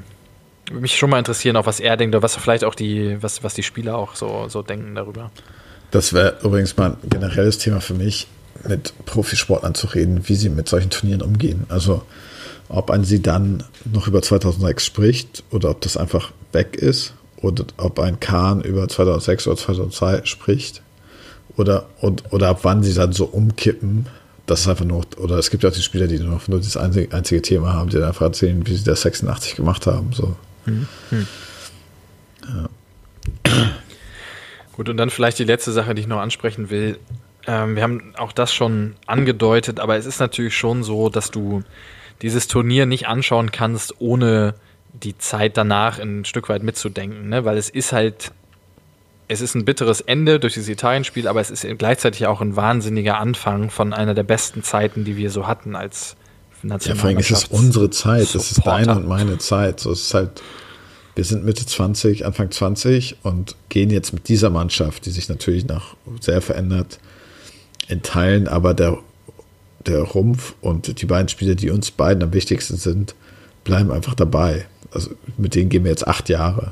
[0.72, 3.54] mich schon mal interessieren, auch was er denkt oder was vielleicht auch die, was, was
[3.54, 5.32] die Spieler auch so, so denken darüber.
[5.92, 8.28] Das wäre übrigens mal ein generelles Thema für mich,
[8.68, 11.66] mit Profisportlern zu reden, wie sie mit solchen Turnieren umgehen.
[11.70, 12.04] Also
[12.68, 17.66] ob ein sie dann noch über 2006 spricht oder ob das einfach weg ist oder
[17.78, 20.82] ob ein Kahn über 2006 oder 2002 spricht
[21.58, 24.08] oder, und, oder ab wann sie dann so umkippen.
[24.46, 26.78] Das ist einfach nur, oder es gibt ja auch die Spieler, die nur, nur das
[26.78, 30.12] einzige, einzige Thema haben, die dann einfach erzählen, wie sie das 86 gemacht haben.
[30.14, 30.36] So.
[30.66, 30.88] Hm.
[32.48, 32.70] Ja.
[34.74, 37.00] Gut, und dann vielleicht die letzte Sache, die ich noch ansprechen will.
[37.48, 41.64] Ähm, wir haben auch das schon angedeutet, aber es ist natürlich schon so, dass du
[42.22, 44.56] dieses Turnier nicht anschauen kannst, ohne
[44.94, 47.46] die Zeit danach ein Stück weit mitzudenken, ne?
[47.46, 48.32] weil es ist halt,
[49.28, 53.18] es ist ein bitteres Ende durch dieses Italien-Spiel, aber es ist gleichzeitig auch ein wahnsinniger
[53.18, 56.16] Anfang von einer der besten Zeiten, die wir so hatten als
[56.68, 56.88] Nationalmannschaft.
[56.88, 59.80] Ja, vor allem ist es unsere Zeit, das ist deine und meine Zeit.
[59.80, 60.42] So, es ist halt,
[61.16, 65.66] wir sind Mitte 20, Anfang 20 und gehen jetzt mit dieser Mannschaft, die sich natürlich
[65.66, 67.00] nach sehr verändert,
[67.88, 68.98] in Teilen, aber der,
[69.86, 73.16] der Rumpf und die beiden Spieler, die uns beiden am wichtigsten sind,
[73.64, 74.66] bleiben einfach dabei.
[74.92, 76.72] Also mit denen gehen wir jetzt acht Jahre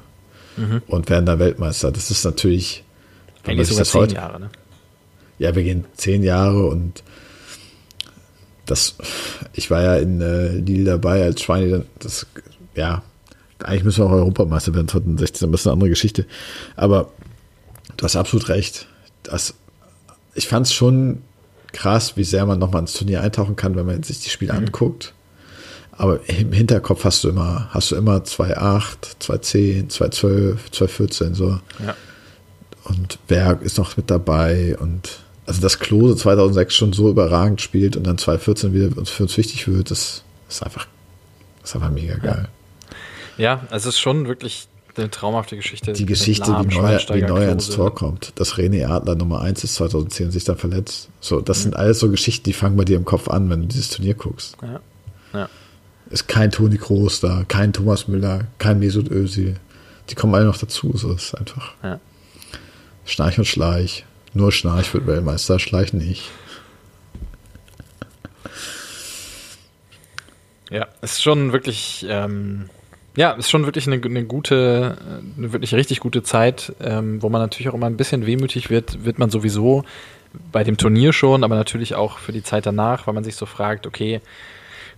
[0.58, 0.82] mhm.
[0.88, 1.92] und werden da Weltmeister.
[1.92, 2.84] Das ist natürlich.
[3.44, 4.50] Eigentlich sogar zehn heute, Jahre, ne?
[5.38, 7.04] Ja, wir gehen zehn Jahre und
[8.66, 8.96] das,
[9.54, 12.26] ich war ja in äh, Lille dabei als Schweine, das,
[12.76, 13.04] ja,
[13.64, 16.26] eigentlich müssen wir auch Europameister werden 2016, das ist eine andere Geschichte.
[16.76, 17.12] Aber
[17.98, 18.88] du hast absolut recht.
[19.24, 19.54] Das,
[20.34, 21.22] ich fand es schon
[21.72, 24.60] krass, wie sehr man nochmal ins Turnier eintauchen kann, wenn man sich die Spiele mhm.
[24.60, 25.14] anguckt.
[25.92, 31.60] Aber im Hinterkopf hast du immer, hast du immer 2,8, 2,10, 2,12, 2,14 so.
[31.86, 31.96] Ja.
[32.86, 37.98] Und Berg ist noch mit dabei und also dass Klose 2006 schon so überragend spielt
[37.98, 40.88] und dann 2014 wieder für uns wichtig wird, das ist einfach,
[41.62, 42.48] das ist einfach mega geil.
[43.38, 45.94] Ja, ja es ist schon wirklich eine traumhafte Geschichte.
[45.94, 49.64] Die Geschichte, Lahm, wie Neuer, wie Neuer ins Tor kommt, dass René Adler Nummer 1
[49.64, 51.10] ist 2010 und sich dann verletzt.
[51.20, 51.64] So, das mhm.
[51.64, 54.14] sind alles so Geschichten, die fangen bei dir im Kopf an, wenn du dieses Turnier
[54.14, 54.56] guckst.
[54.62, 54.80] Ja.
[55.34, 55.50] ja.
[56.10, 59.56] Ist kein Toni Kroos da, kein Thomas Müller, kein Mesut Özil.
[60.10, 60.92] Die kommen alle noch dazu.
[60.96, 61.74] So ist einfach.
[61.82, 62.00] Ja.
[63.06, 64.06] Schnarch und Schleich.
[64.34, 66.32] Nur Schnarch wird Weltmeister, Schleich nicht.
[70.72, 72.68] Ja, ist schon wirklich, ähm,
[73.16, 74.98] ja, ist schon wirklich eine, eine, gute,
[75.38, 79.06] eine wirklich richtig gute Zeit, ähm, wo man natürlich auch immer ein bisschen wehmütig wird,
[79.06, 79.84] wird man sowieso
[80.52, 83.46] bei dem Turnier schon, aber natürlich auch für die Zeit danach, weil man sich so
[83.46, 84.20] fragt, okay,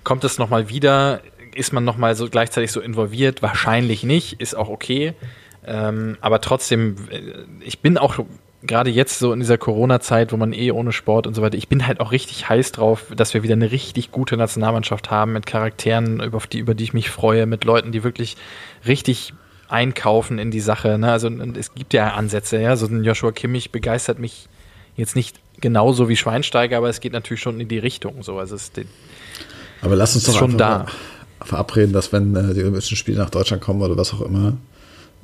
[0.06, 1.22] kommt es nochmal wieder?
[1.54, 3.42] Ist man nochmal so gleichzeitig so involviert?
[3.42, 5.14] Wahrscheinlich nicht, ist auch okay.
[5.66, 7.22] Ähm, aber trotzdem, äh,
[7.60, 8.20] ich bin auch
[8.68, 11.68] gerade jetzt so in dieser Corona-Zeit, wo man eh ohne Sport und so weiter, ich
[11.68, 15.46] bin halt auch richtig heiß drauf, dass wir wieder eine richtig gute Nationalmannschaft haben mit
[15.46, 18.38] Charakteren, über die, über die ich mich freue, mit Leuten, die wirklich
[18.86, 19.34] richtig
[19.68, 20.98] einkaufen in die Sache.
[20.98, 21.12] Ne?
[21.12, 22.76] Also es gibt ja Ansätze, ja.
[22.76, 24.48] So ein Joshua Kimmich begeistert mich
[24.96, 28.24] jetzt nicht genauso wie Schweinsteiger, aber es geht natürlich schon in die Richtung.
[28.24, 28.38] So.
[28.38, 28.72] Also es
[29.82, 30.86] aber lass uns doch schon da
[31.42, 34.54] verabreden, dass wenn äh, die Olympischen Spiele nach Deutschland kommen oder was auch immer,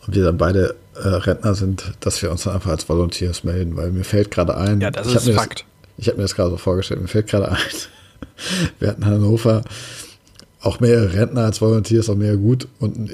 [0.05, 3.75] und wir dann beide äh, Rentner sind, dass wir uns dann einfach als Volunteers melden,
[3.77, 4.81] weil mir fällt gerade ein.
[4.81, 5.59] Ja, das ist Fakt.
[5.59, 5.65] Das,
[5.97, 7.57] ich habe mir das gerade so vorgestellt, mir fällt gerade ein,
[8.79, 9.63] wir hatten Hannover
[10.61, 13.09] auch mehrere Rentner als Volunteers, auch mehr gut und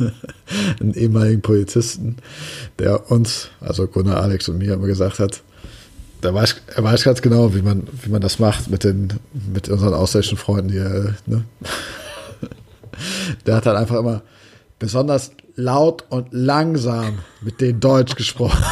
[0.80, 2.16] einen, ehemaligen Polizisten,
[2.78, 5.42] der uns, also Gunnar, Alex und mir immer gesagt hat,
[6.22, 9.12] der weiß, er weiß ganz genau, wie man, wie man das macht mit den,
[9.52, 11.44] mit unseren ausländischen Freunden, die er, ne?
[13.44, 14.22] Der hat dann einfach immer
[14.78, 18.62] besonders laut und langsam mit denen Deutsch gesprochen.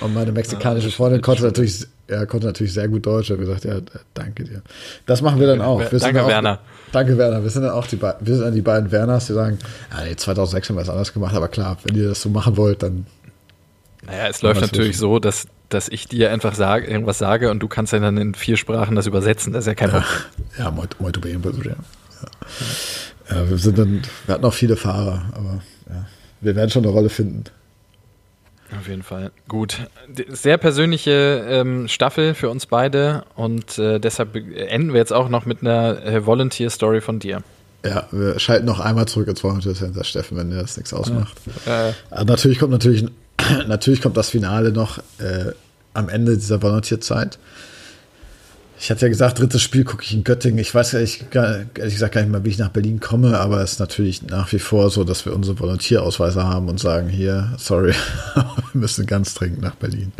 [0.00, 3.30] und meine mexikanische Freundin konnte natürlich, ja, konnte natürlich sehr gut Deutsch.
[3.30, 3.78] Hat gesagt, ja,
[4.14, 4.62] danke dir.
[5.06, 5.80] Das machen wir dann auch.
[5.80, 6.58] Wir danke, auch, Werner.
[6.92, 7.42] Danke, Werner.
[7.42, 9.58] Wir sind dann auch die, wir sind dann die beiden Werners, die sagen,
[9.92, 12.56] ja, nee, 2006 haben wir es anders gemacht, aber klar, wenn ihr das so machen
[12.56, 13.06] wollt, dann.
[14.04, 15.00] Naja, es läuft natürlich wissen.
[15.00, 18.56] so, dass, dass ich dir einfach sage, irgendwas sage und du kannst dann in vier
[18.56, 19.52] Sprachen das übersetzen.
[19.52, 20.08] Das ist ja kein Problem.
[20.58, 21.72] Ja, muito, muito bem, ja.
[23.30, 23.50] Ja.
[23.50, 26.06] Wir sind dann, wir hatten auch viele Fahrer, aber ja,
[26.40, 27.44] wir werden schon eine Rolle finden.
[28.76, 29.30] Auf jeden Fall.
[29.48, 29.78] Gut.
[30.28, 35.46] Sehr persönliche ähm, Staffel für uns beide und äh, deshalb enden wir jetzt auch noch
[35.46, 37.42] mit einer äh, Volunteer-Story von dir.
[37.84, 41.36] Ja, wir schalten noch einmal zurück ins Volunteer Center, Steffen, wenn dir das nichts ausmacht.
[41.64, 41.90] Ja.
[41.90, 42.24] Äh.
[42.24, 43.04] natürlich kommt natürlich,
[43.68, 45.52] natürlich kommt das Finale noch äh,
[45.94, 47.38] am Ende dieser Volunteer-Zeit.
[48.78, 50.58] Ich hatte ja gesagt, drittes Spiel gucke ich in Göttingen.
[50.58, 53.72] Ich weiß ehrlich, ehrlich gesagt gar nicht mal, wie ich nach Berlin komme, aber es
[53.72, 57.94] ist natürlich nach wie vor so, dass wir unsere Volontierausweise haben und sagen, hier, sorry,
[58.34, 60.12] wir müssen ganz dringend nach Berlin.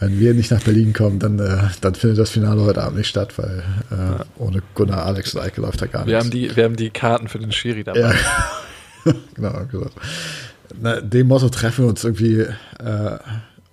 [0.00, 3.08] Wenn wir nicht nach Berlin kommen, dann, äh, dann findet das Finale heute Abend nicht
[3.08, 4.24] statt, weil äh, ja.
[4.38, 6.24] ohne Gunnar, Alex und Eike läuft da gar wir nichts.
[6.24, 8.00] Haben die, wir haben die Karten für den Schiri dabei.
[8.00, 8.14] Ja.
[9.34, 9.90] genau, genau.
[10.80, 13.18] Na, dem Motto treffen wir uns irgendwie äh,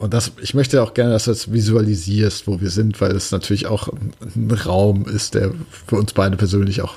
[0.02, 3.32] und das, ich möchte auch gerne, dass du das visualisierst, wo wir sind, weil es
[3.32, 5.52] natürlich auch ein Raum ist, der
[5.86, 6.96] für uns beide persönlich auch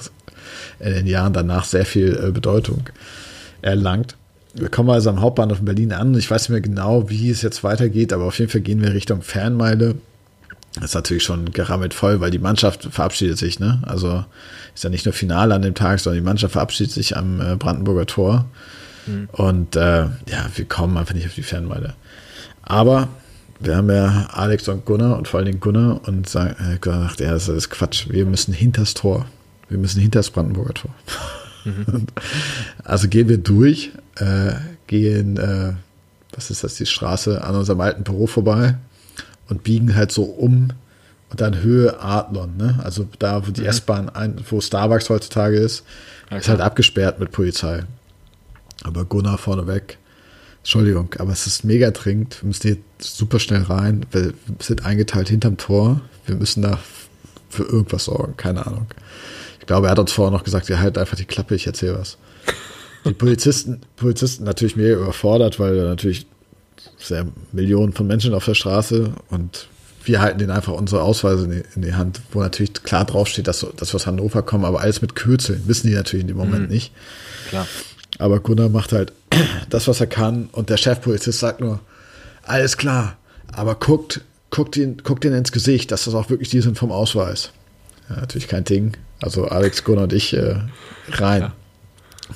[0.81, 2.89] in den Jahren danach sehr viel äh, Bedeutung
[3.61, 4.17] erlangt.
[4.55, 6.15] Wir kommen also am Hauptbahnhof in Berlin an.
[6.15, 8.95] Ich weiß nicht mehr genau, wie es jetzt weitergeht, aber auf jeden Fall gehen wir
[8.95, 9.97] Richtung Fernmeile.
[10.77, 13.61] Das ist natürlich schon gerammelt voll, weil die Mannschaft verabschiedet sich.
[13.61, 13.83] Ne?
[13.85, 14.25] Also
[14.75, 17.57] ist ja nicht nur Finale an dem Tag, sondern die Mannschaft verabschiedet sich am äh,
[17.57, 18.47] Brandenburger Tor.
[19.07, 19.29] Mhm.
[19.33, 21.93] Und äh, ja, wir kommen einfach nicht auf die Fernmeile.
[22.65, 23.09] Aber
[23.61, 27.21] wir haben ja Alex und Gunnar und vor allen Dingen Gunnar und sagen, äh, gesagt,
[27.21, 28.09] ja, das ist Quatsch.
[28.09, 29.27] Wir müssen hinters Tor.
[29.69, 30.91] Wir müssen hinters Brandenburger Tor.
[31.65, 32.07] Mhm.
[32.85, 34.53] also gehen wir durch, äh,
[34.87, 35.73] gehen, äh,
[36.33, 38.77] was ist das, die Straße an unserem alten Büro vorbei
[39.49, 40.71] und biegen halt so um
[41.31, 42.81] und dann Höhe Adlon, ne?
[42.83, 43.69] Also da, wo die mhm.
[43.69, 44.11] S-Bahn,
[44.49, 45.85] wo Starbucks heutzutage ist,
[46.27, 46.39] okay.
[46.39, 47.85] ist halt abgesperrt mit Polizei.
[48.83, 49.99] Aber Gunnar vorneweg
[50.65, 52.41] Entschuldigung, aber es ist mega dringend.
[52.41, 54.07] Wir müssen hier super schnell rein.
[54.13, 56.01] Wir sind eingeteilt hinterm Tor.
[56.25, 56.79] Wir müssen da
[57.51, 58.39] für irgendwas sorgen.
[58.39, 58.87] Keine Ahnung.
[59.61, 61.99] Ich glaube, er hat uns vorher noch gesagt, ihr haltet einfach die Klappe, ich erzähle
[61.99, 62.17] was.
[63.05, 66.27] Die Polizisten, Polizisten natürlich mega überfordert, weil natürlich
[66.97, 69.69] sehr Millionen von Menschen auf der Straße und
[70.05, 73.49] wir halten denen einfach unsere Ausweise in die, in die Hand, wo natürlich klar draufsteht,
[73.49, 76.39] dass, dass wir aus Hannover kommen, aber alles mit Kürzeln, wissen die natürlich in dem
[76.39, 76.75] Moment mhm.
[76.75, 76.93] nicht.
[77.51, 77.67] Klar.
[78.19, 79.13] Aber Gunnar macht halt
[79.71, 81.81] das, was er kann und der Chefpolizist sagt nur,
[82.43, 83.17] alles klar,
[83.53, 86.93] aber guckt, guckt ihn, guckt ihn ins Gesicht, dass das auch wirklich die sind vom
[86.93, 87.51] Ausweis.
[88.09, 88.97] Ja, natürlich kein Ding.
[89.21, 90.57] Also Alex, Gunnar und ich äh,
[91.13, 91.43] rein.
[91.43, 91.53] Ja.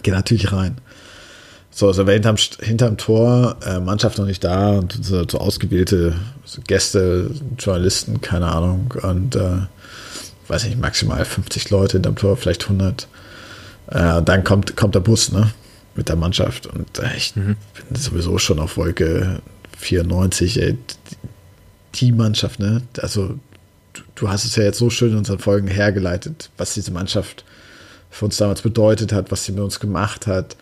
[0.02, 0.78] Gehen natürlich rein.
[1.70, 6.14] So, also wir hinterm, hinterm Tor, äh, Mannschaft noch nicht da und so, so ausgewählte
[6.66, 8.94] Gäste, Journalisten, keine Ahnung.
[9.02, 9.58] Und äh,
[10.48, 13.06] weiß nicht, maximal 50 Leute hinterm Tor, vielleicht 100.
[13.90, 15.50] Äh, dann kommt, kommt der Bus, ne?
[15.98, 16.66] Mit der Mannschaft.
[16.66, 17.56] Und äh, ich mhm.
[17.88, 19.42] bin sowieso schon auf Wolke
[19.76, 20.78] 94, ey.
[21.96, 22.82] Die Mannschaft, ne?
[23.02, 23.38] Also,
[23.92, 27.44] du, du hast es ja jetzt so schön in unseren Folgen hergeleitet, was diese Mannschaft
[28.10, 30.56] für uns damals bedeutet hat, was sie mit uns gemacht hat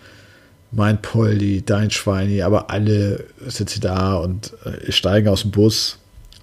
[0.77, 5.99] mein Poldi, dein Schweini, aber alle sitzen da und äh, steigen aus dem Bus,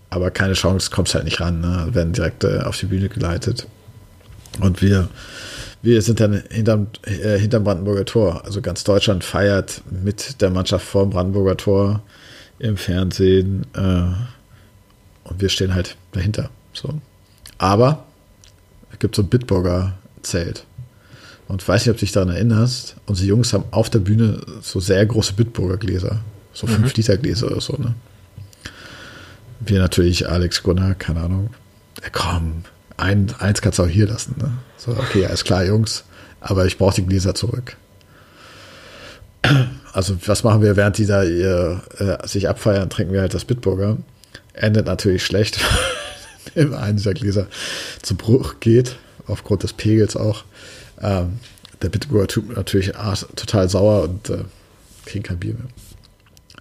[0.10, 1.88] aber keine Chance, kommst halt nicht ran, ne?
[1.92, 3.68] werden direkt äh, auf die Bühne geleitet.
[4.60, 5.10] Und wir,
[5.84, 8.46] wir sind dann hinterm, äh, hinterm Brandenburger Tor.
[8.46, 12.02] Also ganz Deutschland feiert mit der Mannschaft vor dem Brandenburger Tor
[12.58, 16.50] im Fernsehen äh, und wir stehen halt dahinter.
[16.72, 16.90] So.
[17.58, 18.06] Aber
[18.94, 20.66] es gibt so ein Bitburger Zelt.
[21.50, 24.40] Und ich weiß nicht, ob du dich daran erinnerst, unsere Jungs haben auf der Bühne
[24.62, 26.22] so sehr große Bitburger Gläser.
[26.54, 27.52] So 5-Liter-Gläser mhm.
[27.52, 27.94] oder so, ne?
[29.60, 31.50] Wir natürlich, Alex Gunnar, keine Ahnung.
[32.02, 32.64] Ja, komm,
[32.98, 34.52] ein, eins kannst du auch hier lassen, ne?
[34.78, 36.04] So, okay, alles klar, Jungs,
[36.42, 37.78] aber ich brauche die Gläser zurück.
[39.94, 43.46] Also, was machen wir, während die da ihr, äh, sich abfeiern, trinken wir halt das
[43.46, 43.98] Bitburger.
[44.54, 45.60] Endet natürlich schlecht,
[46.56, 47.48] wenn einen dieser Gläser
[48.02, 48.96] zu Bruch geht,
[49.28, 50.46] aufgrund des Pegels auch.
[51.02, 51.40] Ähm,
[51.82, 54.46] der Bitburger tut natürlich ah, total sauer und äh,
[55.06, 55.68] kriegt kein Bier mehr.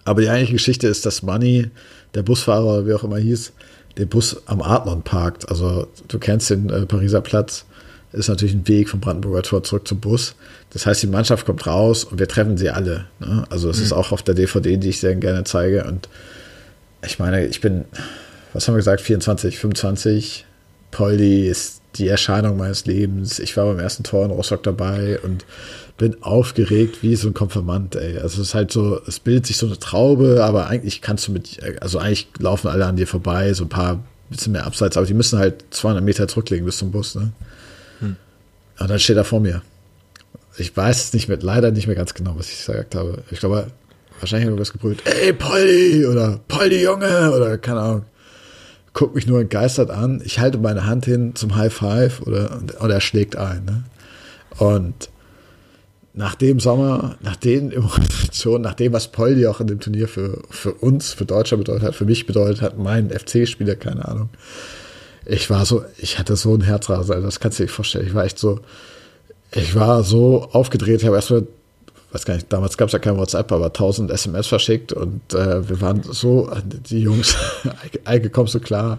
[0.05, 1.71] Aber die eigentliche Geschichte ist, dass Money,
[2.15, 3.53] der Busfahrer, wie auch immer hieß,
[3.99, 5.49] den Bus am Adlon parkt.
[5.49, 7.67] Also du kennst den äh, Pariser Platz,
[8.13, 10.35] ist natürlich ein Weg vom Brandenburger Tor zurück zum Bus.
[10.71, 13.07] Das heißt, die Mannschaft kommt raus und wir treffen sie alle.
[13.21, 13.45] Ne?
[13.51, 13.85] Also es mhm.
[13.85, 15.85] ist auch auf der DVD, die ich sehr gerne zeige.
[15.85, 16.09] Und
[17.05, 17.85] ich meine, ich bin,
[18.53, 20.47] was haben wir gesagt, 24, 25.
[20.93, 23.41] Poldi ist die Erscheinung meines Lebens.
[23.41, 25.45] Ich war beim ersten Tor in Rostock dabei und
[25.99, 28.19] bin aufgeregt wie so ein Konfirmand, ey.
[28.19, 31.33] Also es ist halt so, es bildet sich so eine Traube, aber eigentlich kannst du
[31.33, 35.07] mit, also eigentlich laufen alle an dir vorbei, so ein paar bisschen mehr abseits, aber
[35.07, 37.33] die müssen halt 200 Meter zurücklegen bis zum Bus, ne?
[38.01, 38.17] Hm.
[38.79, 39.63] Und dann steht er vor mir.
[40.57, 43.23] Ich weiß nicht mehr, leider nicht mehr ganz genau, was ich gesagt habe.
[43.31, 43.67] Ich glaube,
[44.21, 45.03] wahrscheinlich hat er irgendwas gebrüllt.
[45.05, 46.07] Ey, Polly!
[46.07, 47.33] Oder Polly, Junge!
[47.33, 48.05] Oder keine Ahnung
[48.95, 50.23] guckt mich nur entgeistert an.
[50.25, 53.65] Ich halte meine Hand hin zum High Five oder, und er schlägt ein.
[53.65, 53.85] Ne?
[54.59, 55.09] Und
[56.15, 60.43] nach dem Sommer, nach den Emotionen, nach dem, was Poldi auch in dem Turnier für,
[60.51, 64.29] für uns, für Deutschland bedeutet hat, für mich bedeutet hat, mein FC-Spieler, keine Ahnung.
[65.25, 68.07] Ich war so, ich hatte so ein Herzrasen, das kannst du dir nicht vorstellen.
[68.07, 68.61] Ich war echt so,
[69.55, 71.47] ich war so aufgedreht, ich habe erstmal
[72.13, 75.69] weiß gar nicht, damals gab es ja kein WhatsApp, aber 1000 SMS verschickt und äh,
[75.69, 76.51] wir waren so,
[76.91, 77.37] die Jungs,
[78.05, 78.99] Eike, kommst du klar?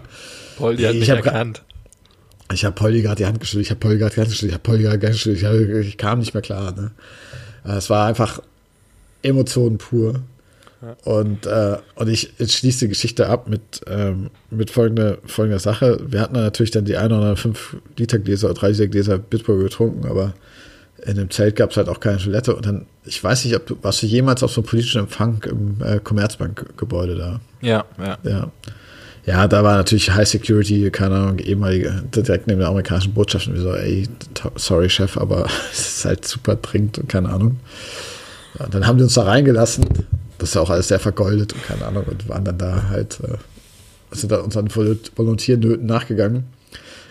[0.56, 1.62] Poldi hat mich erkannt.
[2.52, 4.54] Ich habe Poldi gerade die Hand geschüttelt, ich habe Poldi gerade die Hand geschüttelt, ich
[4.54, 6.72] habe Poldi gerade die Hand geschüttelt, ich, hab, ich kam nicht mehr klar.
[6.72, 6.90] Ne?
[7.64, 8.40] Äh, es war einfach
[9.22, 10.20] Emotionen pur.
[11.04, 15.98] Und, äh, und ich, ich schließe die Geschichte ab mit, ähm, mit folgender, folgender Sache.
[16.06, 20.34] Wir hatten natürlich dann die 105 Liter Gläser oder 3 Liter Gläser Bitburger getrunken, aber
[21.02, 22.54] in dem Zelt gab es halt auch keine Toilette.
[22.54, 25.42] Und dann, ich weiß nicht, ob du, warst du jemals auf so einem politischen Empfang
[25.44, 27.40] im äh, Commerzbank-Gebäude da?
[27.60, 28.18] Ja, ja.
[28.22, 28.50] Ja.
[29.26, 33.46] Ja, da war natürlich High Security, keine Ahnung, ehemalige, direkt neben der amerikanischen Botschaft.
[33.46, 34.06] Und wir so, ey,
[34.56, 37.58] sorry, Chef, aber es ist halt super dringend und keine Ahnung.
[38.58, 39.86] Und dann haben die uns da reingelassen.
[40.38, 42.04] Das ist ja auch alles sehr vergoldet und keine Ahnung.
[42.04, 43.36] Und waren dann da halt, äh,
[44.14, 46.44] sind da unseren Volontiernöten nachgegangen.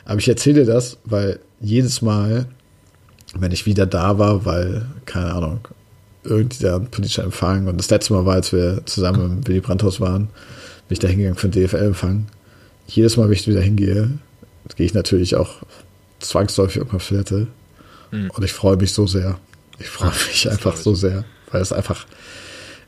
[0.06, 2.46] Aber ich erzähle dir das, weil jedes Mal,
[3.34, 5.68] wenn ich wieder da war, weil, keine Ahnung,
[6.24, 10.00] irgendwie ein politischer Empfang und das letzte Mal war, als wir zusammen im Willy Brandt-Haus
[10.00, 10.30] waren,
[10.88, 12.28] bin ich da hingegangen für den DFL-Empfang.
[12.88, 14.12] Jedes Mal, wenn ich wieder hingehe,
[14.76, 15.58] gehe ich natürlich auch
[16.20, 17.48] zwangsläufig auf Toilette
[18.12, 18.30] mhm.
[18.30, 19.38] und ich freue mich so sehr.
[19.80, 22.06] Ich freue mich das einfach so sehr, weil es einfach,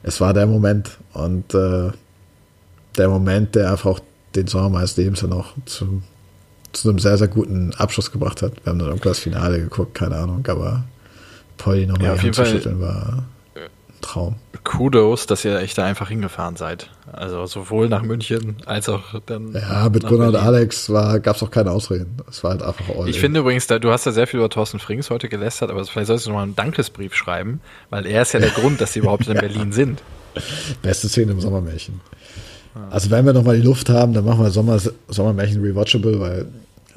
[0.04, 1.92] es war der Moment und äh,
[2.98, 4.00] der Moment, der einfach auch
[4.36, 6.02] den Sommer meines Lebens dann auch zu
[6.76, 8.54] zu einem sehr, sehr guten Abschluss gebracht hat.
[8.64, 10.84] Wir haben dann irgendwas Finale geguckt, keine Ahnung, aber
[11.58, 13.66] Polly nochmal ja, die Hand zu schütteln war ein
[14.02, 14.36] Traum.
[14.64, 16.90] Kudos, dass ihr echt da einfach hingefahren seid.
[17.12, 19.54] Also sowohl nach München als auch dann.
[19.54, 22.18] Ja, mit Gunnar und Alex gab es auch keine Ausreden.
[22.30, 23.22] Es war halt einfach all Ich in.
[23.22, 26.08] finde übrigens, da, du hast ja sehr viel über Thorsten Frings heute gelästert, aber vielleicht
[26.08, 27.62] solltest du noch mal einen Dankesbrief schreiben,
[27.92, 30.02] weil er ist ja der Grund, dass sie überhaupt in Berlin sind.
[30.82, 32.02] Beste Szene im Sommermärchen.
[32.90, 36.48] Also wenn wir noch mal die Luft haben, dann machen wir Sommer, Sommermärchen rewatchable, weil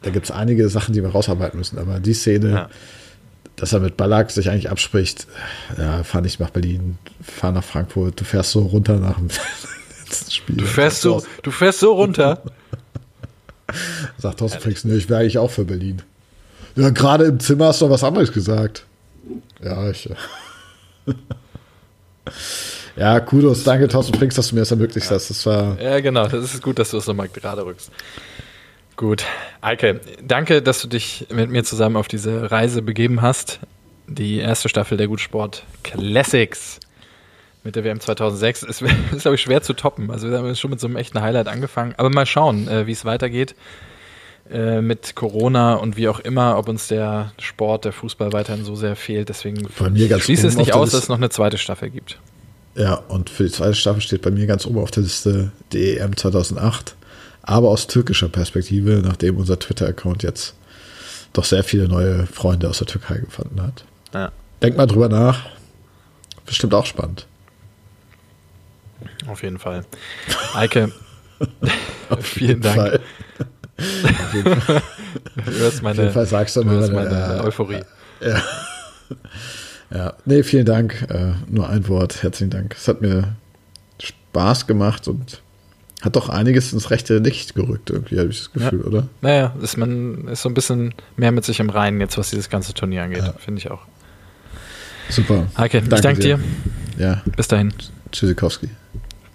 [0.02, 1.78] da gibt es einige Sachen, die wir rausarbeiten müssen.
[1.78, 2.68] Aber die Szene, ja.
[3.56, 5.26] dass er mit Ballack sich eigentlich abspricht,
[5.76, 9.28] ja, fahr nicht nach Berlin, fahr nach Frankfurt, du fährst so runter nach dem
[10.30, 10.56] Spiel.
[10.56, 12.42] Du fährst so, du fährst so runter.
[14.18, 16.02] Sagt Thorsten Frings, nö, ich wäre eigentlich auch für Berlin.
[16.76, 18.86] Ja, gerade im Zimmer hast du was anderes gesagt.
[19.62, 20.08] Ja, ich.
[22.98, 25.30] Ja, Kudos, danke Thorsten Frings, dass du mir das ermöglicht hast.
[25.30, 27.92] Das war ja, genau, das ist gut, dass du es nochmal gerade rückst.
[28.98, 29.24] Gut,
[29.60, 33.60] Eike, danke, dass du dich mit mir zusammen auf diese Reise begeben hast.
[34.08, 36.80] Die erste Staffel der Gutsport Classics
[37.62, 40.10] mit der WM 2006 ist, ist glaube ich, schwer zu toppen.
[40.10, 41.94] Also wir haben schon mit so einem echten Highlight angefangen.
[41.96, 43.54] Aber mal schauen, äh, wie es weitergeht
[44.50, 48.74] äh, mit Corona und wie auch immer, ob uns der Sport, der Fußball weiterhin so
[48.74, 49.28] sehr fehlt.
[49.28, 49.68] Deswegen
[50.18, 52.18] schließe es nicht aus, dass es noch eine zweite Staffel gibt.
[52.74, 55.98] Ja, und für die zweite Staffel steht bei mir ganz oben auf der Liste die
[55.98, 56.96] EM 2008,
[57.48, 60.54] aber aus türkischer Perspektive, nachdem unser Twitter-Account jetzt
[61.32, 63.84] doch sehr viele neue Freunde aus der Türkei gefunden hat.
[64.12, 64.32] Ja.
[64.60, 65.46] Denk mal drüber nach.
[66.44, 67.26] Bestimmt auch spannend.
[69.26, 69.84] Auf jeden Fall.
[70.54, 70.92] Eike,
[72.20, 72.76] vielen Dank.
[72.76, 73.00] Fall.
[73.78, 74.82] Auf jeden Fall.
[75.46, 77.82] Du hörst meine, Auf jeden Fall sagst du, du meine, meine äh, Euphorie.
[78.20, 78.42] Ja.
[79.90, 81.06] Ja, nee, vielen Dank.
[81.08, 82.22] Äh, nur ein Wort.
[82.22, 82.74] Herzlichen Dank.
[82.76, 83.36] Es hat mir
[84.02, 85.40] Spaß gemacht und
[86.00, 88.86] hat doch einiges ins rechte Licht gerückt, irgendwie, habe ich das Gefühl, ja.
[88.86, 89.08] oder?
[89.20, 92.48] Naja, ist man ist so ein bisschen mehr mit sich im Reinen jetzt, was dieses
[92.48, 93.34] ganze Turnier angeht, ja.
[93.38, 93.82] finde ich auch.
[95.10, 95.46] Super.
[95.56, 96.38] Okay, danke ich danke dir.
[96.96, 97.04] dir.
[97.04, 97.22] Ja.
[97.36, 97.72] Bis dahin.
[98.12, 98.68] Tschüssikowski.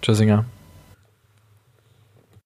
[0.01, 0.45] Tschüssinger.